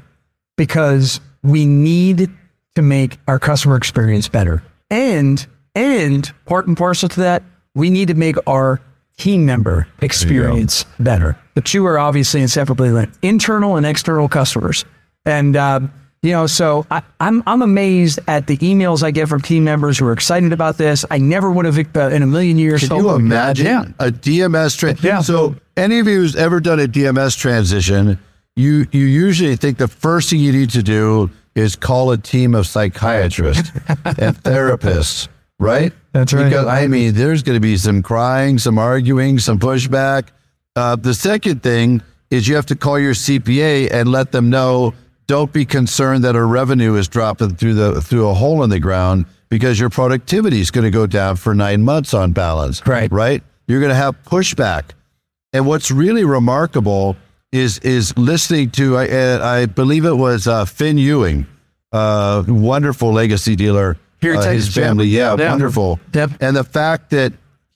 because 0.56 1.20
we 1.42 1.66
need 1.66 2.30
to 2.74 2.82
make 2.82 3.18
our 3.26 3.38
customer 3.38 3.76
experience 3.76 4.28
better. 4.28 4.62
And 4.90 5.44
and 5.74 6.30
part 6.46 6.66
and 6.66 6.76
parcel 6.76 7.08
to 7.10 7.20
that, 7.20 7.42
we 7.74 7.90
need 7.90 8.08
to 8.08 8.14
make 8.14 8.36
our 8.46 8.80
team 9.16 9.44
member 9.46 9.86
experience 10.00 10.84
better. 10.98 11.36
The 11.54 11.60
two 11.60 11.84
are 11.86 11.98
obviously 11.98 12.40
inseparably 12.40 12.90
linked, 12.90 13.18
internal 13.22 13.76
and 13.76 13.84
external 13.84 14.28
customers. 14.28 14.84
And, 15.24 15.56
uh, 15.56 15.80
you 16.22 16.32
know, 16.32 16.46
so 16.46 16.86
I, 16.90 17.02
I'm, 17.20 17.42
I'm 17.46 17.62
amazed 17.62 18.18
at 18.26 18.46
the 18.46 18.56
emails 18.58 19.02
I 19.02 19.10
get 19.10 19.28
from 19.28 19.40
team 19.40 19.62
members 19.64 19.98
who 19.98 20.06
are 20.06 20.12
excited 20.12 20.52
about 20.52 20.78
this. 20.78 21.04
I 21.10 21.18
never 21.18 21.50
would 21.50 21.64
have 21.64 21.78
uh, 21.96 22.08
in 22.08 22.22
a 22.22 22.26
million 22.26 22.58
years. 22.58 22.88
Can 22.88 22.96
you 22.96 23.10
imagine 23.10 23.66
Yeah. 23.66 23.84
a 24.00 24.10
DMS 24.10 24.76
transition? 24.76 25.06
Yeah. 25.06 25.20
So, 25.20 25.54
any 25.76 25.98
of 26.00 26.06
you 26.08 26.16
who's 26.20 26.34
ever 26.34 26.58
done 26.60 26.80
a 26.80 26.88
DMS 26.88 27.36
transition, 27.38 28.18
you 28.56 28.86
you 28.90 29.04
usually 29.04 29.54
think 29.54 29.78
the 29.78 29.86
first 29.86 30.30
thing 30.30 30.40
you 30.40 30.50
need 30.52 30.70
to 30.70 30.82
do 30.82 31.30
is 31.54 31.76
call 31.76 32.10
a 32.10 32.18
team 32.18 32.54
of 32.54 32.66
psychiatrists 32.66 33.70
and 34.04 34.36
therapists, 34.42 35.28
right? 35.58 35.92
That's 36.12 36.32
right. 36.32 36.44
Because 36.44 36.66
I 36.66 36.86
mean, 36.86 37.14
there's 37.14 37.42
going 37.42 37.56
to 37.56 37.60
be 37.60 37.76
some 37.76 38.02
crying, 38.02 38.58
some 38.58 38.78
arguing, 38.78 39.38
some 39.38 39.58
pushback. 39.58 40.28
Uh, 40.76 40.96
the 40.96 41.14
second 41.14 41.62
thing 41.62 42.02
is 42.30 42.46
you 42.46 42.54
have 42.54 42.66
to 42.66 42.76
call 42.76 42.98
your 42.98 43.14
CPA 43.14 43.90
and 43.92 44.10
let 44.10 44.32
them 44.32 44.50
know. 44.50 44.94
Don't 45.26 45.52
be 45.52 45.64
concerned 45.64 46.24
that 46.24 46.36
our 46.36 46.46
revenue 46.46 46.94
is 46.94 47.08
dropping 47.08 47.56
through 47.56 47.74
the 47.74 48.00
through 48.00 48.28
a 48.28 48.34
hole 48.34 48.62
in 48.62 48.70
the 48.70 48.80
ground 48.80 49.26
because 49.48 49.78
your 49.78 49.90
productivity 49.90 50.60
is 50.60 50.70
going 50.70 50.84
to 50.84 50.90
go 50.90 51.06
down 51.06 51.36
for 51.36 51.54
nine 51.54 51.82
months 51.82 52.14
on 52.14 52.32
balance. 52.32 52.86
Right. 52.86 53.10
Right. 53.10 53.42
You're 53.66 53.80
going 53.80 53.90
to 53.90 53.96
have 53.96 54.22
pushback. 54.24 54.90
And 55.52 55.66
what's 55.66 55.90
really 55.90 56.24
remarkable 56.24 57.16
is 57.52 57.78
is 57.78 58.16
listening 58.16 58.70
to 58.70 58.96
I, 58.96 59.08
uh, 59.08 59.44
I 59.44 59.66
believe 59.66 60.04
it 60.04 60.16
was 60.16 60.46
uh, 60.46 60.64
Finn 60.64 60.98
Ewing, 60.98 61.46
uh, 61.92 62.44
wonderful 62.46 63.12
legacy 63.12 63.56
dealer. 63.56 63.96
Here 64.20 64.34
uh, 64.34 64.42
his 64.42 64.74
family, 64.74 65.06
yeah, 65.06 65.36
yeah. 65.38 65.50
wonderful. 65.50 66.00
Yep. 66.12 66.30
And 66.40 66.56
the 66.56 66.64
fact 66.64 67.10
that 67.10 67.32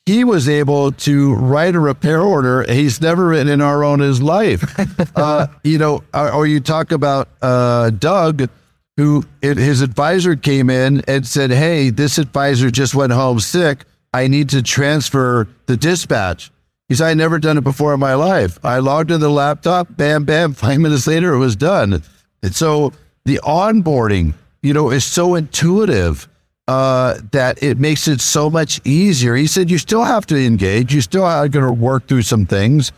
he 0.06 0.24
was 0.24 0.48
able 0.48 0.90
to 0.92 1.34
write 1.34 1.74
a 1.74 1.80
repair 1.80 2.20
order 2.20 2.64
he's 2.64 3.00
never 3.00 3.28
written 3.28 3.48
in 3.48 3.60
our 3.60 3.84
own 3.84 4.00
his 4.00 4.20
life. 4.20 4.64
uh, 5.16 5.46
you 5.62 5.78
know, 5.78 6.02
or, 6.12 6.32
or 6.32 6.46
you 6.46 6.60
talk 6.60 6.92
about 6.92 7.28
uh, 7.40 7.90
Doug, 7.90 8.48
who 8.96 9.24
it, 9.40 9.56
his 9.56 9.80
advisor 9.80 10.36
came 10.36 10.68
in 10.68 11.02
and 11.06 11.26
said, 11.26 11.50
"Hey, 11.50 11.90
this 11.90 12.18
advisor 12.18 12.70
just 12.70 12.94
went 12.94 13.12
home 13.12 13.40
sick. 13.40 13.84
I 14.12 14.26
need 14.26 14.50
to 14.50 14.62
transfer 14.62 15.48
the 15.66 15.76
dispatch." 15.76 16.51
He 16.92 16.96
said, 16.96 17.08
"I 17.08 17.14
never 17.14 17.38
done 17.38 17.56
it 17.56 17.64
before 17.64 17.94
in 17.94 18.00
my 18.00 18.14
life. 18.14 18.58
I 18.62 18.78
logged 18.80 19.10
in 19.10 19.20
the 19.20 19.30
laptop, 19.30 19.96
bam, 19.96 20.24
bam. 20.24 20.52
Five 20.62 20.78
minutes 20.78 21.06
later, 21.06 21.32
it 21.32 21.38
was 21.38 21.56
done." 21.56 22.02
And 22.42 22.54
so 22.54 22.92
the 23.24 23.40
onboarding, 23.42 24.34
you 24.62 24.74
know, 24.74 24.90
is 24.90 25.02
so 25.04 25.34
intuitive 25.34 26.28
uh, 26.68 27.18
that 27.30 27.62
it 27.62 27.78
makes 27.78 28.06
it 28.08 28.20
so 28.20 28.50
much 28.50 28.80
easier. 28.84 29.34
He 29.34 29.46
said, 29.46 29.70
you 29.70 29.78
still 29.78 30.04
have 30.04 30.26
to 30.26 30.36
engage, 30.36 30.94
you 30.94 31.00
still 31.00 31.24
are 31.24 31.48
going 31.48 31.66
to 31.66 31.72
work 31.72 32.06
through 32.06 32.22
some 32.22 32.46
things, 32.46 32.92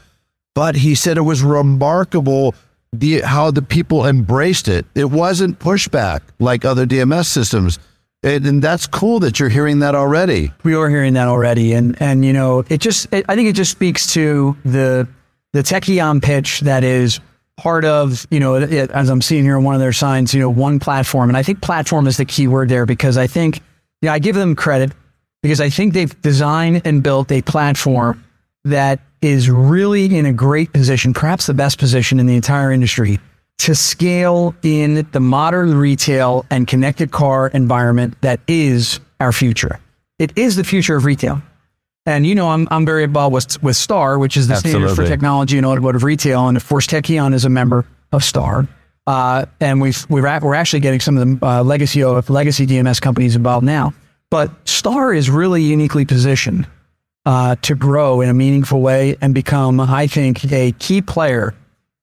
but 0.55 0.77
he 0.77 0.95
said 0.95 1.17
it 1.17 1.23
was 1.23 1.43
remarkable 1.43 2.55
the 2.93 3.21
how 3.21 3.51
the 3.51 3.63
people 3.63 4.07
embraced 4.07 4.69
it. 4.69 4.87
It 4.95 5.07
wasn't 5.07 5.59
pushback 5.59 6.21
like 6.39 6.65
other 6.65 6.87
DMS 6.87 7.27
systems. 7.27 7.79
And, 8.25 8.63
that's 8.63 8.87
cool 8.87 9.21
that 9.21 9.39
you're 9.39 9.51
hearing 9.51 9.81
that 9.81 9.95
already. 9.95 10.51
We 10.63 10.75
are 10.75 10.89
hearing 10.89 11.13
that 11.13 11.29
already, 11.29 11.75
and 11.75 12.01
and 12.01 12.25
you 12.25 12.33
know, 12.33 12.65
it 12.69 12.81
just 12.81 13.13
it, 13.13 13.27
I 13.29 13.35
think 13.35 13.49
it 13.49 13.55
just 13.55 13.71
speaks 13.71 14.13
to 14.15 14.57
the 14.65 15.07
the 15.53 15.61
Tekion 15.63 16.23
pitch 16.23 16.61
that 16.61 16.85
is 16.85 17.21
part 17.59 17.85
of 17.85 18.27
you 18.31 18.41
know 18.41 18.55
it, 18.55 18.91
as 18.91 19.11
I'm 19.11 19.21
seeing 19.21 19.45
here 19.45 19.59
on 19.59 19.65
one 19.65 19.75
of 19.75 19.81
their 19.81 19.93
signs, 19.93 20.33
you 20.33 20.41
know, 20.41 20.49
one 20.49 20.81
platform, 20.81 21.29
and 21.29 21.37
I 21.37 21.43
think 21.43 21.61
platform 21.61 22.07
is 22.07 22.17
the 22.17 22.25
key 22.25 22.49
word 22.49 22.71
there 22.71 22.87
because 22.87 23.19
I 23.19 23.27
think 23.27 23.61
yeah, 24.01 24.15
I 24.15 24.19
give 24.19 24.37
them 24.37 24.57
credit 24.57 24.93
because 25.43 25.61
I 25.61 25.69
think 25.69 25.93
they've 25.93 26.23
designed 26.23 26.83
and 26.87 27.03
built 27.03 27.31
a 27.31 27.43
platform 27.43 28.25
that 28.65 29.01
is 29.21 29.51
really 29.51 30.17
in 30.17 30.25
a 30.25 30.33
great 30.33 30.73
position, 30.73 31.13
perhaps 31.13 31.47
the 31.47 31.55
best 31.55 31.79
position 31.79 32.19
in 32.19 32.27
the 32.27 32.37
entire 32.37 32.73
industry 32.73 33.21
to 33.59 33.75
scale 33.75 34.55
in 34.63 35.07
the 35.13 35.21
modern 35.21 35.75
retail 35.77 36.45
and 36.51 36.67
connected 36.67 37.11
car 37.11 37.49
environment 37.49 38.21
that 38.21 38.41
is 38.49 39.01
our 39.21 39.33
future. 39.33 39.81
It 40.19 40.37
is 40.37 40.57
the 40.57 40.65
future 40.65 40.97
of 40.97 41.05
retail. 41.05 41.41
And 42.07 42.27
you 42.27 42.35
know, 42.35 42.51
I'm, 42.51 42.69
I'm 42.71 42.85
very 42.85 43.05
involved 43.05 43.33
with, 43.33 43.63
with 43.63 43.77
STAR, 43.77 44.19
which 44.19 44.37
is 44.37 44.49
the 44.49 44.57
Standards 44.57 44.95
for 44.95 45.07
Technology 45.07 45.57
and 45.57 45.67
Automotive 45.67 46.05
Retail. 46.05 46.49
And 46.49 46.57
of 46.57 46.69
course, 46.69 46.87
Tekion 46.87 47.33
is 47.33 47.45
a 47.45 47.49
member 47.49 47.87
of 48.13 48.23
STAR. 48.23 48.69
Uh, 49.07 49.47
and 49.61 49.81
we've, 49.81 50.05
we're, 50.11 50.41
we're 50.41 50.55
actually 50.55 50.81
getting 50.81 51.01
some 51.01 51.17
of 51.17 51.41
the 51.41 51.47
uh, 51.47 51.63
legacy, 51.63 52.05
legacy 52.05 52.67
DMS 52.67 53.01
companies 53.01 53.37
involved 53.37 53.65
now. 53.65 53.95
But 54.31 54.51
STAR 54.69 55.15
is 55.15 55.31
really 55.31 55.63
uniquely 55.63 56.05
positioned 56.05 56.67
uh, 57.27 57.57
to 57.63 57.75
grow 57.75 58.21
in 58.21 58.29
a 58.29 58.35
meaningful 58.35 58.81
way 58.81 59.17
and 59.21 59.35
become, 59.35 59.81
I 59.81 60.07
think, 60.07 60.51
a 60.53 60.73
key 60.73 61.01
player 61.01 61.55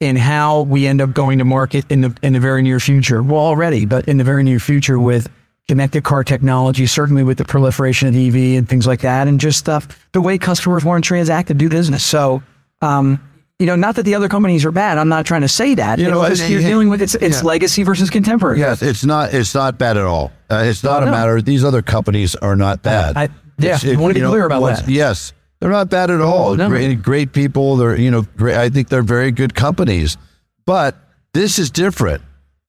in 0.02 0.16
how 0.18 0.64
we 0.64 0.88
end 0.88 1.00
up 1.00 1.14
going 1.14 1.38
to 1.38 1.46
market 1.46 1.86
in 1.90 2.02
the 2.02 2.14
in 2.22 2.34
the 2.34 2.40
very 2.40 2.62
near 2.62 2.80
future. 2.80 3.24
Well, 3.24 3.40
already, 3.40 3.86
but 3.86 4.08
in 4.10 4.18
the 4.18 4.24
very 4.26 4.44
near 4.44 4.60
future 4.60 5.00
with 5.00 5.30
connected 5.68 6.04
car 6.04 6.24
technology, 6.24 6.88
certainly 6.88 7.24
with 7.24 7.38
the 7.38 7.46
proliferation 7.46 8.10
of 8.10 8.16
EV 8.16 8.58
and 8.58 8.68
things 8.68 8.86
like 8.88 9.02
that, 9.02 9.28
and 9.28 9.40
just 9.40 9.60
stuff 9.60 9.88
the 10.12 10.20
way 10.20 10.38
customers 10.38 10.84
want 10.84 11.04
to 11.04 11.08
transact 11.08 11.50
and 11.52 11.60
do 11.60 11.70
business. 11.70 12.04
So, 12.04 12.42
um, 12.82 13.22
you 13.60 13.68
know, 13.68 13.76
not 13.76 13.96
that 13.96 14.04
the 14.04 14.16
other 14.16 14.28
companies 14.28 14.66
are 14.66 14.72
bad. 14.72 14.98
I'm 14.98 15.08
not 15.08 15.28
trying 15.28 15.42
to 15.42 15.48
say 15.48 15.76
that. 15.76 16.00
You 16.00 16.10
know, 16.10 16.24
and- 16.24 16.38
you're 16.40 16.62
dealing 16.62 16.90
with 16.90 17.02
it's 17.04 17.14
it's 17.16 17.42
yeah. 17.44 17.48
legacy 17.48 17.84
versus 17.84 18.10
contemporary. 18.10 18.60
Yes, 18.60 18.82
it's 18.82 19.06
not. 19.06 19.36
It's 19.36 19.54
not 19.54 19.78
bad 19.78 19.98
at 19.98 20.04
all. 20.06 20.32
Uh, 20.50 20.64
it's 20.66 20.84
not 20.84 21.04
a 21.04 21.06
no. 21.06 21.12
matter. 21.12 21.42
These 21.44 21.64
other 21.64 21.84
companies 21.84 22.36
are 22.36 22.56
not 22.56 22.82
bad. 22.82 23.16
I- 23.16 23.30
yeah, 23.60 23.76
It's- 23.76 23.86
I 23.86 23.96
wanna 24.02 24.16
be 24.16 24.22
know, 24.22 24.32
clear 24.32 24.46
about 24.48 24.62
that. 24.66 24.90
Yes, 24.90 25.34
they're 25.62 25.70
not 25.70 25.90
bad 25.90 26.10
at 26.10 26.22
all. 26.22 26.56
no. 26.56 26.68
Great, 26.68 27.02
great 27.02 27.34
people. 27.34 27.78
They're 27.78 27.98
you 27.98 28.12
know, 28.12 28.24
great. 28.36 28.58
I 28.58 28.70
think 28.70 28.90
they're 28.90 29.04
very 29.04 29.32
good 29.32 29.54
companies. 29.54 30.18
But 30.66 30.96
this 31.34 31.60
is 31.60 31.70
different, 31.70 32.24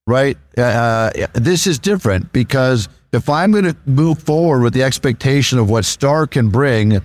right? 0.06 0.36
Uh, 0.56 1.10
this 1.32 1.66
is 1.66 1.78
different 1.78 2.32
because 2.32 2.88
if 3.12 3.28
I'm 3.30 3.50
going 3.50 3.64
to 3.64 3.76
move 3.86 4.18
forward 4.18 4.62
with 4.62 4.74
the 4.74 4.82
expectation 4.82 5.58
of 5.58 5.70
what 5.70 5.86
Star 5.86 6.26
can 6.26 6.50
bring, 6.50 7.00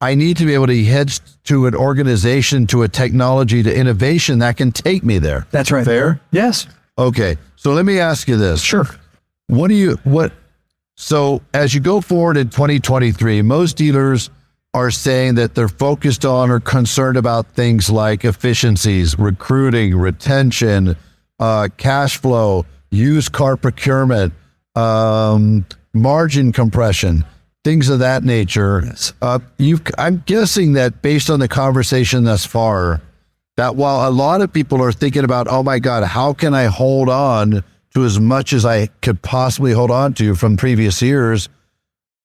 I 0.00 0.16
need 0.16 0.36
to 0.38 0.44
be 0.44 0.54
able 0.54 0.66
to 0.66 0.84
head 0.84 1.12
to 1.44 1.66
an 1.66 1.74
organization, 1.74 2.66
to 2.68 2.82
a 2.82 2.88
technology, 2.88 3.62
to 3.62 3.74
innovation 3.74 4.40
that 4.40 4.56
can 4.56 4.72
take 4.72 5.04
me 5.04 5.18
there. 5.18 5.46
That's 5.52 5.70
right. 5.70 5.84
Fair. 5.84 6.20
Yes. 6.32 6.66
Okay, 6.98 7.36
so 7.54 7.72
let 7.72 7.84
me 7.84 8.00
ask 8.00 8.26
you 8.26 8.36
this. 8.36 8.60
Sure. 8.60 8.86
What 9.46 9.68
do 9.68 9.74
you 9.74 9.98
what 10.02 10.32
so 10.96 11.42
as 11.54 11.74
you 11.74 11.80
go 11.80 12.00
forward 12.00 12.36
in 12.36 12.48
2023, 12.50 13.42
most 13.42 13.76
dealers 13.76 14.30
are 14.78 14.90
saying 14.90 15.34
that 15.34 15.54
they're 15.54 15.68
focused 15.68 16.24
on 16.24 16.50
or 16.50 16.60
concerned 16.60 17.16
about 17.16 17.48
things 17.48 17.90
like 17.90 18.24
efficiencies, 18.24 19.18
recruiting, 19.18 19.96
retention, 19.96 20.96
uh, 21.38 21.68
cash 21.76 22.16
flow, 22.16 22.64
used 22.90 23.32
car 23.32 23.56
procurement, 23.56 24.32
um, 24.74 25.66
margin 25.92 26.52
compression, 26.52 27.24
things 27.64 27.88
of 27.88 27.98
that 27.98 28.22
nature. 28.24 28.82
Yes. 28.84 29.12
Uh, 29.20 29.40
I'm 29.98 30.22
guessing 30.26 30.74
that 30.74 31.02
based 31.02 31.28
on 31.28 31.40
the 31.40 31.48
conversation 31.48 32.24
thus 32.24 32.46
far, 32.46 33.00
that 33.56 33.74
while 33.74 34.08
a 34.08 34.12
lot 34.12 34.40
of 34.40 34.52
people 34.52 34.80
are 34.82 34.92
thinking 34.92 35.24
about, 35.24 35.48
oh 35.48 35.64
my 35.64 35.80
God, 35.80 36.04
how 36.04 36.32
can 36.32 36.54
I 36.54 36.64
hold 36.66 37.08
on 37.08 37.64
to 37.94 38.04
as 38.04 38.20
much 38.20 38.52
as 38.52 38.64
I 38.64 38.86
could 39.02 39.20
possibly 39.22 39.72
hold 39.72 39.90
on 39.90 40.14
to 40.14 40.36
from 40.36 40.56
previous 40.56 41.02
years? 41.02 41.48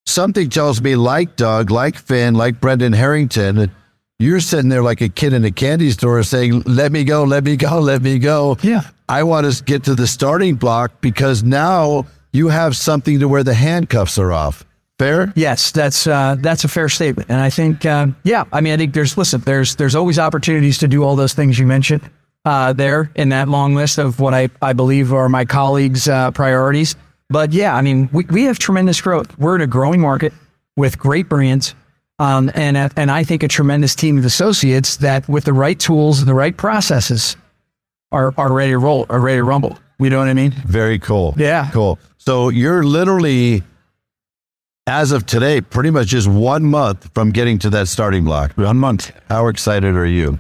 Something 0.06 0.50
tells 0.50 0.82
me, 0.82 0.96
like 0.96 1.36
Doug, 1.36 1.72
like 1.72 1.96
Finn, 1.96 2.36
like 2.36 2.60
Brendan 2.60 2.94
Harrington, 2.94 3.72
you're 4.20 4.40
sitting 4.40 4.70
there 4.70 4.84
like 4.84 5.02
a 5.02 5.10
kid 5.10 5.34
in 5.34 5.44
a 5.46 5.52
candy 5.52 5.92
store 5.92 6.22
saying, 6.24 6.62
let 6.66 6.92
me 6.92 7.04
go, 7.04 7.24
let 7.24 7.44
me 7.44 7.56
go, 7.56 7.80
let 7.80 8.02
me 8.02 8.20
go. 8.20 8.58
Yeah. 8.62 8.82
I 9.10 9.24
want 9.24 9.52
to 9.52 9.64
get 9.64 9.84
to 9.86 9.96
the 9.96 10.08
starting 10.08 10.56
block 10.56 11.02
because 11.02 11.44
now 11.44 12.06
you 12.32 12.50
have 12.50 12.76
something 12.76 13.20
to 13.20 13.28
where 13.28 13.44
the 13.44 13.54
handcuffs 13.54 14.18
are 14.18 14.32
off. 14.32 14.66
fair? 14.98 15.34
Yes, 15.36 15.72
that's 15.72 16.08
uh, 16.08 16.36
that's 16.40 16.64
a 16.64 16.68
fair 16.68 16.90
statement, 16.90 17.30
and 17.30 17.40
I 17.40 17.50
think 17.50 17.86
uh, 17.86 18.08
yeah, 18.24 18.46
I 18.52 18.62
mean 18.62 18.74
I 18.74 18.78
think 18.78 18.94
there's 18.94 19.18
listen, 19.18 19.42
there's 19.42 19.76
there's 19.76 19.96
always 19.96 20.20
opportunities 20.20 20.78
to 20.80 20.88
do 20.88 21.04
all 21.04 21.16
those 21.16 21.34
things 21.34 21.60
you 21.60 21.68
mentioned 21.68 22.10
uh, 22.46 22.74
there 22.74 23.12
in 23.16 23.30
that 23.30 23.50
long 23.50 23.76
list 23.76 23.98
of 23.98 24.20
what 24.20 24.34
I 24.34 24.50
I 24.62 24.74
believe 24.74 25.14
are 25.14 25.30
my 25.30 25.46
colleagues' 25.46 26.08
uh, 26.08 26.32
priorities. 26.32 26.96
But 27.30 27.54
yeah, 27.54 27.76
I 27.76 27.82
mean 27.82 28.10
we 28.12 28.26
we 28.26 28.44
have 28.44 28.60
tremendous 28.60 29.02
growth. 29.02 29.38
We're 29.38 29.56
in 29.56 29.62
a 29.62 29.68
growing 29.68 30.02
market 30.02 30.34
with 30.76 30.98
great 30.98 31.30
brands. 31.30 31.76
Um, 32.20 32.52
and 32.54 32.78
and 32.78 33.10
I 33.10 33.24
think 33.24 33.44
a 33.44 33.48
tremendous 33.48 33.96
team 33.96 34.18
of 34.18 34.26
associates 34.26 34.98
that, 34.98 35.28
with 35.28 35.46
the 35.46 35.54
right 35.54 35.80
tools 35.80 36.20
and 36.20 36.28
the 36.28 36.36
right 36.36 36.56
processes, 36.56 37.36
are 38.12 38.34
are 38.38 38.54
ready 38.54 38.72
to 38.72 38.78
roll, 38.78 39.06
are 39.10 39.20
ready 39.20 39.40
to 39.40 39.44
rumble. 39.44 39.80
You 40.00 40.10
know 40.10 40.20
what 40.20 40.28
I 40.28 40.34
mean? 40.34 40.52
Very 40.52 41.00
cool. 41.00 41.34
Yeah. 41.38 41.70
Cool. 41.72 41.98
So 42.18 42.50
you're 42.50 42.84
literally, 42.84 43.64
as 44.86 45.12
of 45.12 45.26
today, 45.26 45.62
pretty 45.62 45.90
much 45.90 46.08
just 46.08 46.28
one 46.28 46.64
month 46.66 47.10
from 47.14 47.32
getting 47.32 47.58
to 47.60 47.70
that 47.72 47.88
starting 47.88 48.24
block. 48.24 48.52
One 48.54 48.78
month. 48.78 49.12
How 49.30 49.48
excited 49.48 49.96
are 49.96 50.06
you? 50.06 50.40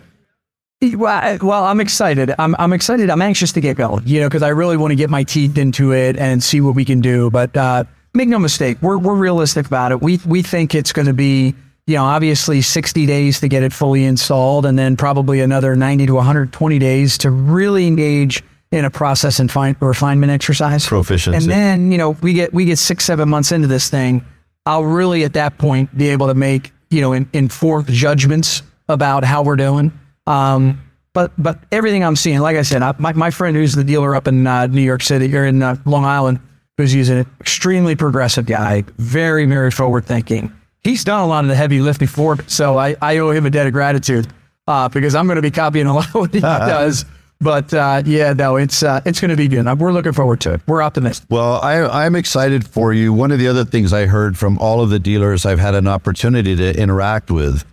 Well, 0.92 1.38
well, 1.42 1.64
I'm 1.64 1.80
excited. 1.80 2.34
I'm, 2.38 2.56
I'm 2.60 2.74
excited. 2.74 3.10
I'm 3.10 3.22
anxious 3.22 3.54
to 3.54 3.62
get 3.62 3.78
going, 3.78 4.04
you 4.06 4.20
know, 4.20 4.28
because 4.28 4.44
I 4.44 4.50
really 4.50 4.78
want 4.78 4.92
to 4.92 4.96
get 4.96 5.10
my 5.10 5.24
teeth 5.24 5.58
into 5.58 5.94
it 5.94 6.18
and 6.18 6.44
see 6.44 6.62
what 6.62 6.76
we 6.76 6.84
can 6.84 7.00
do. 7.00 7.32
But 7.32 7.56
uh, 7.56 7.86
make 8.14 8.28
no 8.28 8.40
mistake, 8.40 8.78
we're, 8.82 8.98
we're 8.98 9.16
realistic 9.16 9.66
about 9.66 9.92
it. 9.92 10.02
We, 10.02 10.20
we 10.26 10.42
think 10.42 10.76
it's 10.76 10.92
going 10.92 11.06
to 11.06 11.14
be, 11.14 11.56
you 11.88 11.96
know, 11.96 12.04
obviously 12.04 12.62
60 12.62 13.06
days 13.06 13.40
to 13.40 13.48
get 13.48 13.64
it 13.64 13.72
fully 13.72 14.04
installed 14.04 14.66
and 14.66 14.78
then 14.78 14.98
probably 14.98 15.40
another 15.40 15.76
90 15.76 16.08
to 16.08 16.16
120 16.16 16.80
days 16.80 17.18
to 17.20 17.32
really 17.32 17.88
engage 17.88 18.44
in 18.72 18.86
a 18.86 18.90
process 18.90 19.40
and 19.40 19.52
fine, 19.52 19.76
refinement 19.80 20.32
exercise. 20.32 20.86
Proficiency. 20.86 21.38
And 21.38 21.46
then, 21.50 21.92
you 21.92 21.98
know, 21.98 22.12
we 22.22 22.34
get 22.34 22.54
we 22.54 22.66
get 22.66 22.80
six, 22.80 23.06
seven 23.06 23.30
months 23.30 23.52
into 23.52 23.68
this 23.68 23.90
thing. 23.90 24.26
I'll 24.66 24.84
really 24.84 25.24
at 25.24 25.34
that 25.34 25.58
point 25.58 25.96
be 25.96 26.10
able 26.10 26.28
to 26.28 26.34
make, 26.34 26.72
you 26.90 27.02
know, 27.02 27.14
in, 27.14 27.30
informed 27.34 27.88
judgments 27.88 28.64
about 28.90 29.24
how 29.24 29.44
we're 29.44 29.58
doing. 29.58 29.92
Um, 30.28 30.82
but 31.14 31.32
but 31.38 31.60
everything 31.72 32.04
I'm 32.04 32.16
seeing, 32.16 32.40
like 32.40 32.58
I 32.58 32.64
said, 32.64 32.82
I, 32.82 32.94
my, 32.98 33.14
my 33.14 33.30
friend 33.32 33.56
who's 33.56 33.74
the 33.74 33.84
dealer 33.84 34.16
up 34.16 34.28
in 34.28 34.46
uh, 34.48 34.68
New 34.68 34.82
York 34.82 35.04
City 35.04 35.36
or 35.36 35.46
in 35.46 35.62
uh, 35.62 35.76
Long 35.86 36.06
Island, 36.06 36.40
who's 36.78 36.94
using 36.94 37.20
it, 37.20 37.28
extremely 37.40 37.96
progressive 37.96 38.46
guy, 38.46 38.84
very, 38.98 39.46
very 39.46 39.72
forward 39.72 40.06
thinking. 40.06 40.52
He's 40.82 41.04
done 41.04 41.22
a 41.22 41.28
lot 41.28 41.46
of 41.46 41.50
the 41.50 41.56
heavy 41.56 41.80
lift 41.80 42.00
before, 42.00 42.38
so 42.48 42.78
I, 42.78 42.96
I 43.02 43.20
owe 43.20 43.32
him 43.32 43.46
a 43.46 43.50
debt 43.50 43.68
of 43.68 43.74
gratitude 43.74 44.28
uh, 44.68 44.90
because 44.90 45.16
I'm 45.16 45.28
going 45.28 45.38
to 45.38 45.42
be 45.42 45.52
copying 45.52 45.88
a 45.88 45.94
lot 45.94 46.08
of 46.08 46.16
what 46.16 46.34
he 46.34 46.40
does. 46.42 47.06
But 47.40 47.74
uh, 47.74 48.04
yeah, 48.06 48.34
no, 48.34 48.56
it's 48.56 48.84
uh, 48.84 49.02
it's 49.06 49.20
going 49.20 49.30
to 49.30 49.36
be 49.36 49.48
good. 49.48 49.66
We're 49.80 49.92
looking 49.92 50.14
forward 50.14 50.40
to 50.42 50.54
it. 50.54 50.62
We're 50.66 50.82
optimistic. 50.82 51.28
Well, 51.30 51.60
I, 51.62 52.06
I'm 52.06 52.16
excited 52.16 52.66
for 52.66 52.94
you. 52.94 53.12
One 53.12 53.32
of 53.32 53.40
the 53.40 53.50
other 53.50 53.66
things 53.66 53.92
I 53.92 54.06
heard 54.06 54.38
from 54.38 54.58
all 54.60 54.82
of 54.82 54.90
the 54.90 55.00
dealers 55.00 55.46
I've 55.46 55.60
had 55.60 55.76
an 55.76 55.88
opportunity 55.88 56.56
to 56.56 56.80
interact 56.80 57.30
with 57.30 57.66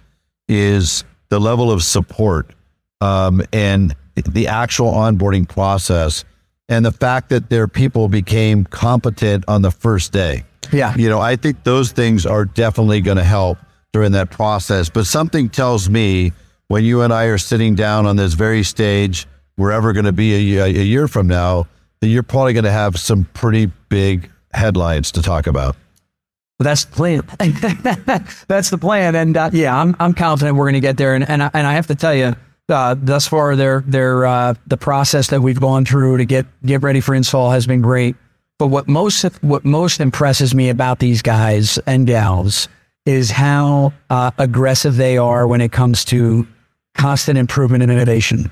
is 0.48 1.04
the 1.30 1.40
level 1.40 1.72
of 1.72 1.82
support 1.82 2.50
um, 3.00 3.42
and 3.52 3.96
the 4.14 4.48
actual 4.48 4.92
onboarding 4.92 5.48
process, 5.48 6.24
and 6.68 6.84
the 6.84 6.92
fact 6.92 7.30
that 7.30 7.48
their 7.48 7.66
people 7.66 8.08
became 8.08 8.64
competent 8.64 9.44
on 9.48 9.62
the 9.62 9.70
first 9.70 10.12
day. 10.12 10.44
Yeah. 10.72 10.94
You 10.96 11.08
know, 11.08 11.20
I 11.20 11.36
think 11.36 11.64
those 11.64 11.90
things 11.90 12.26
are 12.26 12.44
definitely 12.44 13.00
going 13.00 13.16
to 13.16 13.24
help 13.24 13.58
during 13.92 14.12
that 14.12 14.30
process. 14.30 14.90
But 14.90 15.06
something 15.06 15.48
tells 15.48 15.88
me 15.88 16.32
when 16.68 16.84
you 16.84 17.02
and 17.02 17.12
I 17.12 17.24
are 17.24 17.38
sitting 17.38 17.74
down 17.74 18.06
on 18.06 18.16
this 18.16 18.34
very 18.34 18.62
stage 18.62 19.26
we're 19.56 19.72
ever 19.72 19.92
going 19.92 20.06
to 20.06 20.12
be 20.12 20.56
a, 20.58 20.64
a 20.64 20.68
year 20.68 21.06
from 21.06 21.26
now, 21.26 21.66
that 22.00 22.08
you're 22.08 22.22
probably 22.22 22.54
going 22.54 22.64
to 22.64 22.72
have 22.72 22.98
some 22.98 23.24
pretty 23.34 23.66
big 23.90 24.30
headlines 24.54 25.12
to 25.12 25.22
talk 25.22 25.46
about. 25.46 25.76
Well, 26.60 26.64
that's 26.64 26.84
the 26.84 26.94
plan. 26.94 27.22
that's 28.48 28.68
the 28.68 28.76
plan, 28.76 29.14
and 29.14 29.34
uh, 29.34 29.48
yeah, 29.50 29.74
I'm 29.74 29.96
I'm 29.98 30.12
confident 30.12 30.58
we're 30.58 30.66
going 30.66 30.74
to 30.74 30.80
get 30.80 30.98
there. 30.98 31.14
And 31.14 31.26
and 31.26 31.42
I, 31.42 31.50
and 31.54 31.66
I 31.66 31.72
have 31.72 31.86
to 31.86 31.94
tell 31.94 32.14
you, 32.14 32.36
uh, 32.68 32.96
thus 32.98 33.26
far, 33.26 33.56
their 33.56 33.82
their 33.86 34.26
uh, 34.26 34.52
the 34.66 34.76
process 34.76 35.28
that 35.28 35.40
we've 35.40 35.58
gone 35.58 35.86
through 35.86 36.18
to 36.18 36.26
get 36.26 36.44
get 36.62 36.82
ready 36.82 37.00
for 37.00 37.14
install 37.14 37.50
has 37.50 37.66
been 37.66 37.80
great. 37.80 38.14
But 38.58 38.66
what 38.66 38.88
most 38.88 39.22
what 39.42 39.64
most 39.64 40.00
impresses 40.00 40.54
me 40.54 40.68
about 40.68 40.98
these 40.98 41.22
guys 41.22 41.78
and 41.86 42.06
gals 42.06 42.68
is 43.06 43.30
how 43.30 43.94
uh, 44.10 44.30
aggressive 44.36 44.96
they 44.96 45.16
are 45.16 45.46
when 45.46 45.62
it 45.62 45.72
comes 45.72 46.04
to 46.06 46.46
constant 46.94 47.38
improvement 47.38 47.82
and 47.82 47.90
innovation. 47.90 48.50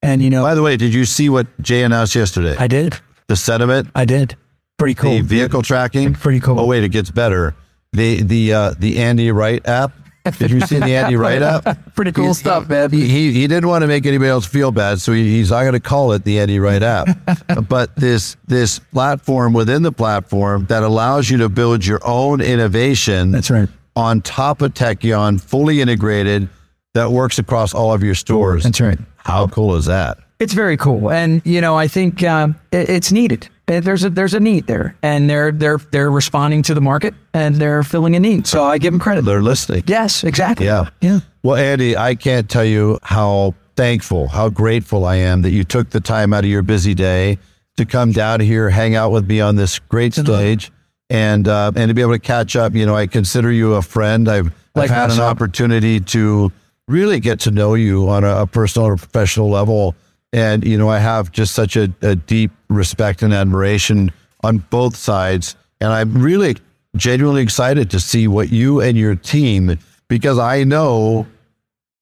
And 0.00 0.22
you 0.22 0.30
know, 0.30 0.44
By 0.44 0.54
the 0.54 0.62
way, 0.62 0.76
did 0.76 0.94
you 0.94 1.04
see 1.04 1.28
what 1.28 1.48
Jay 1.60 1.82
announced 1.82 2.14
yesterday? 2.14 2.54
I 2.56 2.68
did, 2.68 2.96
the 3.26 3.34
sediment, 3.34 3.88
I 3.96 4.04
did, 4.04 4.36
pretty 4.78 4.94
cool. 4.94 5.10
the 5.10 5.20
vehicle 5.20 5.62
tracking. 5.62 6.14
Pretty 6.14 6.40
cool. 6.40 6.58
Oh 6.58 6.66
wait, 6.66 6.84
it 6.84 6.90
gets 6.90 7.10
better. 7.10 7.54
The 7.92 8.22
the 8.22 8.52
uh, 8.52 8.74
the 8.78 8.98
Andy 8.98 9.30
Wright 9.30 9.66
app. 9.66 9.92
Did 10.38 10.50
you 10.50 10.60
see 10.60 10.78
the 10.78 10.94
Andy 10.94 11.16
Wright 11.16 11.40
app? 11.40 11.94
Pretty 11.94 12.12
cool 12.12 12.34
stuff, 12.34 12.68
man. 12.68 12.90
He, 12.90 13.08
he 13.08 13.32
he 13.32 13.46
didn't 13.46 13.68
want 13.68 13.82
to 13.82 13.88
make 13.88 14.04
anybody 14.04 14.28
else 14.28 14.44
feel 14.44 14.70
bad, 14.70 15.00
so 15.00 15.12
he, 15.12 15.30
he's 15.36 15.50
not 15.50 15.62
going 15.62 15.72
to 15.72 15.80
call 15.80 16.12
it 16.12 16.24
the 16.24 16.38
Andy 16.38 16.58
Wright 16.58 16.82
app. 16.82 17.08
but 17.68 17.96
this 17.96 18.36
this 18.46 18.78
platform 18.78 19.54
within 19.54 19.82
the 19.82 19.92
platform 19.92 20.66
that 20.66 20.82
allows 20.82 21.30
you 21.30 21.38
to 21.38 21.48
build 21.48 21.84
your 21.86 22.00
own 22.04 22.42
innovation. 22.42 23.30
That's 23.30 23.50
right. 23.50 23.68
On 23.96 24.20
top 24.20 24.60
of 24.60 24.74
Tekion, 24.74 25.40
fully 25.40 25.80
integrated, 25.80 26.48
that 26.94 27.10
works 27.10 27.38
across 27.38 27.72
all 27.72 27.92
of 27.92 28.02
your 28.02 28.14
stores. 28.14 28.64
That's 28.64 28.80
right. 28.80 28.98
How 29.16 29.46
cool 29.46 29.76
is 29.76 29.86
that? 29.86 30.18
It's 30.40 30.52
very 30.52 30.76
cool, 30.76 31.10
and 31.10 31.40
you 31.44 31.60
know, 31.60 31.74
I 31.74 31.88
think 31.88 32.22
um, 32.22 32.54
it, 32.70 32.90
it's 32.90 33.10
needed. 33.10 33.48
There's 33.68 34.02
a 34.02 34.08
there's 34.08 34.32
a 34.32 34.40
need 34.40 34.66
there, 34.66 34.96
and 35.02 35.28
they're 35.28 35.52
they're 35.52 35.76
they're 35.76 36.10
responding 36.10 36.62
to 36.62 36.74
the 36.74 36.80
market, 36.80 37.14
and 37.34 37.54
they're 37.56 37.82
filling 37.82 38.16
a 38.16 38.20
need. 38.20 38.46
So 38.46 38.64
I 38.64 38.78
give 38.78 38.94
them 38.94 39.00
credit. 39.00 39.26
They're 39.26 39.42
listening. 39.42 39.84
Yes, 39.86 40.24
exactly. 40.24 40.64
Yeah. 40.66 40.88
yeah. 41.02 41.20
Well, 41.42 41.56
Andy, 41.56 41.94
I 41.94 42.14
can't 42.14 42.48
tell 42.48 42.64
you 42.64 42.98
how 43.02 43.54
thankful, 43.76 44.28
how 44.28 44.48
grateful 44.48 45.04
I 45.04 45.16
am 45.16 45.42
that 45.42 45.50
you 45.50 45.64
took 45.64 45.90
the 45.90 46.00
time 46.00 46.32
out 46.32 46.44
of 46.44 46.50
your 46.50 46.62
busy 46.62 46.94
day 46.94 47.38
to 47.76 47.84
come 47.84 48.10
down 48.10 48.40
here, 48.40 48.70
hang 48.70 48.96
out 48.96 49.12
with 49.12 49.28
me 49.28 49.40
on 49.40 49.56
this 49.56 49.78
great 49.78 50.14
stage, 50.14 50.72
and 51.10 51.46
uh, 51.46 51.70
and 51.76 51.88
to 51.88 51.94
be 51.94 52.00
able 52.00 52.12
to 52.12 52.18
catch 52.18 52.56
up. 52.56 52.74
You 52.74 52.86
know, 52.86 52.96
I 52.96 53.06
consider 53.06 53.52
you 53.52 53.74
a 53.74 53.82
friend. 53.82 54.28
I've, 54.28 54.46
I've 54.74 54.88
had 54.88 55.02
Likewise. 55.02 55.18
an 55.18 55.24
opportunity 55.24 56.00
to 56.00 56.50
really 56.88 57.20
get 57.20 57.40
to 57.40 57.50
know 57.50 57.74
you 57.74 58.08
on 58.08 58.24
a, 58.24 58.42
a 58.42 58.46
personal 58.46 58.88
or 58.88 58.96
professional 58.96 59.50
level, 59.50 59.94
and 60.32 60.64
you 60.64 60.78
know, 60.78 60.88
I 60.88 60.98
have 60.98 61.30
just 61.30 61.54
such 61.54 61.76
a, 61.76 61.92
a 62.00 62.16
deep 62.16 62.50
respect 62.68 63.22
and 63.22 63.32
admiration 63.32 64.12
on 64.42 64.58
both 64.70 64.96
sides, 64.96 65.56
and 65.80 65.92
I'm 65.92 66.16
really 66.20 66.56
genuinely 66.96 67.42
excited 67.42 67.90
to 67.90 68.00
see 68.00 68.28
what 68.28 68.50
you 68.50 68.80
and 68.80 68.96
your 68.96 69.14
team 69.14 69.78
because 70.08 70.38
I 70.38 70.64
know 70.64 71.26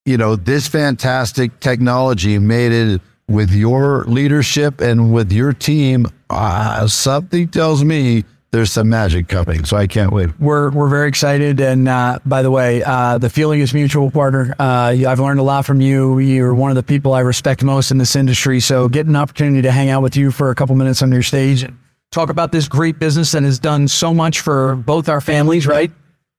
you 0.06 0.16
know, 0.16 0.36
this 0.36 0.68
fantastic 0.68 1.58
technology 1.60 2.38
made 2.38 2.72
it 2.72 3.00
with 3.28 3.50
your 3.50 4.04
leadership 4.04 4.80
and 4.80 5.12
with 5.12 5.32
your 5.32 5.52
team. 5.52 6.06
Uh, 6.30 6.86
something 6.86 7.48
tells 7.48 7.84
me 7.84 8.24
there's 8.52 8.72
some 8.72 8.88
magic 8.88 9.28
coming. 9.28 9.64
So 9.64 9.76
I 9.76 9.86
can't 9.86 10.12
wait. 10.12 10.38
We're 10.40 10.70
we're 10.70 10.88
very 10.88 11.08
excited, 11.08 11.60
and 11.60 11.88
uh, 11.88 12.18
by 12.24 12.42
the 12.42 12.50
way, 12.50 12.82
uh, 12.82 13.18
the 13.18 13.28
feeling 13.28 13.60
is 13.60 13.74
mutual, 13.74 14.10
partner. 14.10 14.54
Uh, 14.58 14.96
I've 15.06 15.20
learned 15.20 15.40
a 15.40 15.42
lot 15.42 15.66
from 15.66 15.80
you. 15.80 16.18
You're 16.18 16.54
one 16.54 16.70
of 16.70 16.76
the 16.76 16.82
people 16.82 17.12
I 17.12 17.20
respect 17.20 17.62
most 17.62 17.90
in 17.90 17.98
this 17.98 18.16
industry. 18.16 18.60
So, 18.60 18.88
get 18.88 19.06
an 19.06 19.16
opportunity 19.16 19.62
to 19.62 19.70
hang 19.70 19.90
out 19.90 20.02
with 20.02 20.16
you 20.16 20.30
for 20.30 20.50
a 20.50 20.54
couple 20.54 20.76
minutes 20.76 21.02
on 21.02 21.12
your 21.12 21.22
stage 21.22 21.62
and 21.64 21.76
talk 22.12 22.30
about 22.30 22.52
this 22.52 22.68
great 22.68 22.98
business 22.98 23.32
that 23.32 23.42
has 23.42 23.58
done 23.58 23.88
so 23.88 24.14
much 24.14 24.40
for 24.40 24.76
both 24.76 25.08
our 25.08 25.20
families. 25.20 25.66
Right? 25.66 25.90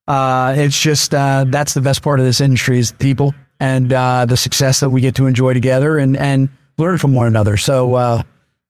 Uh, 0.08 0.56
it's 0.58 0.80
just 0.80 1.13
uh, 1.13 1.46
that's 1.48 1.74
the 1.74 1.82
best 1.82 2.02
part 2.02 2.20
of 2.20 2.26
this 2.26 2.39
industry 2.39 2.80
is 2.80 2.93
people 2.93 3.36
and 3.60 3.91
uh, 3.91 4.26
the 4.26 4.38
success 4.38 4.80
that 4.80 4.89
we 4.89 5.02
get 5.02 5.15
to 5.15 5.28
enjoy 5.28 5.54
together 5.54 5.98
and 5.98 6.15
and 6.15 6.50
learn 6.78 6.98
from 6.98 7.13
one 7.13 7.28
another. 7.28 7.58
So, 7.58 8.24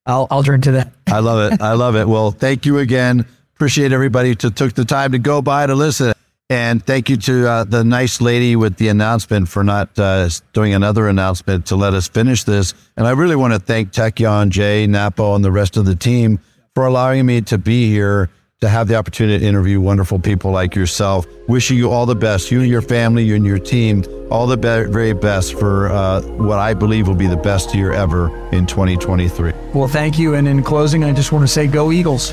I'll 0.07 0.27
I'll 0.31 0.41
drink 0.41 0.63
to 0.63 0.71
that. 0.71 0.93
I 1.07 1.19
love 1.19 1.51
it. 1.51 1.61
I 1.61 1.73
love 1.73 1.95
it. 1.95 2.07
Well, 2.07 2.31
thank 2.31 2.65
you 2.65 2.79
again. 2.79 3.25
Appreciate 3.55 3.91
everybody 3.91 4.35
to 4.35 4.49
took 4.49 4.73
the 4.73 4.85
time 4.85 5.11
to 5.11 5.19
go 5.19 5.41
by 5.41 5.67
to 5.67 5.75
listen. 5.75 6.13
And 6.49 6.81
thank 6.81 7.09
you 7.09 7.17
to 7.17 7.47
uh, 7.47 7.63
the 7.65 7.83
nice 7.83 8.21
lady 8.21 8.55
with 8.55 8.77
the 8.77 8.87
announcement 8.87 9.49
for 9.49 9.65
not 9.65 9.99
uh, 9.99 10.29
doing 10.53 10.73
another 10.73 11.09
announcement 11.09 11.65
to 11.67 11.75
let 11.75 11.93
us 11.93 12.07
finish 12.07 12.45
this. 12.45 12.73
And 12.95 13.05
I 13.05 13.11
really 13.11 13.35
want 13.35 13.53
to 13.53 13.59
thank 13.59 13.91
Tekion, 13.91 14.49
Jay, 14.49 14.87
Napo, 14.87 15.35
and 15.35 15.43
the 15.43 15.51
rest 15.51 15.75
of 15.75 15.85
the 15.85 15.95
team 15.95 16.39
for 16.73 16.85
allowing 16.85 17.25
me 17.25 17.41
to 17.41 17.57
be 17.57 17.89
here 17.89 18.29
to 18.59 18.67
have 18.67 18.87
the 18.87 18.95
opportunity 18.95 19.37
to 19.39 19.45
interview 19.45 19.79
wonderful 19.79 20.17
people 20.17 20.49
like 20.49 20.73
yourself. 20.73 21.27
Wishing 21.47 21.77
you 21.77 21.91
all 21.91 22.07
the 22.07 22.15
best, 22.15 22.49
you 22.49 22.59
and 22.61 22.69
your 22.69 22.81
family, 22.81 23.23
you 23.23 23.35
and 23.35 23.45
your 23.45 23.59
team, 23.59 24.03
all 24.31 24.47
the 24.47 24.57
be- 24.57 24.91
very 24.91 25.13
best 25.13 25.59
for 25.59 25.89
uh, 25.89 26.21
what 26.21 26.57
I 26.57 26.73
believe 26.73 27.07
will 27.07 27.15
be 27.15 27.27
the 27.27 27.37
best 27.37 27.75
year 27.75 27.93
ever 27.93 28.35
in 28.49 28.65
2023. 28.65 29.53
Well, 29.75 29.87
thank 29.87 30.17
you. 30.17 30.33
And 30.33 30.47
in 30.47 30.63
closing, 30.63 31.03
I 31.03 31.13
just 31.13 31.31
want 31.31 31.43
to 31.43 31.47
say, 31.47 31.67
go 31.67 31.91
Eagles. 31.91 32.31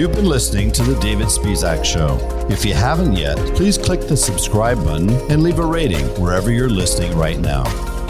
You've 0.00 0.12
been 0.12 0.24
listening 0.24 0.72
to 0.72 0.82
The 0.82 0.98
David 0.98 1.26
Spisak 1.26 1.84
Show. 1.84 2.16
If 2.48 2.64
you 2.64 2.72
haven't 2.72 3.16
yet, 3.16 3.36
please 3.54 3.76
click 3.76 4.00
the 4.00 4.16
subscribe 4.16 4.82
button 4.82 5.10
and 5.30 5.42
leave 5.42 5.58
a 5.58 5.66
rating 5.66 6.06
wherever 6.18 6.50
you're 6.50 6.70
listening 6.70 7.14
right 7.18 7.38
now. 7.38 7.64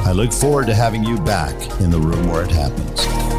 I 0.04 0.12
look 0.12 0.32
forward 0.32 0.68
to 0.68 0.74
having 0.74 1.02
you 1.02 1.18
back 1.18 1.80
in 1.80 1.90
the 1.90 1.98
room 1.98 2.28
where 2.28 2.44
it 2.44 2.52
happens. 2.52 3.29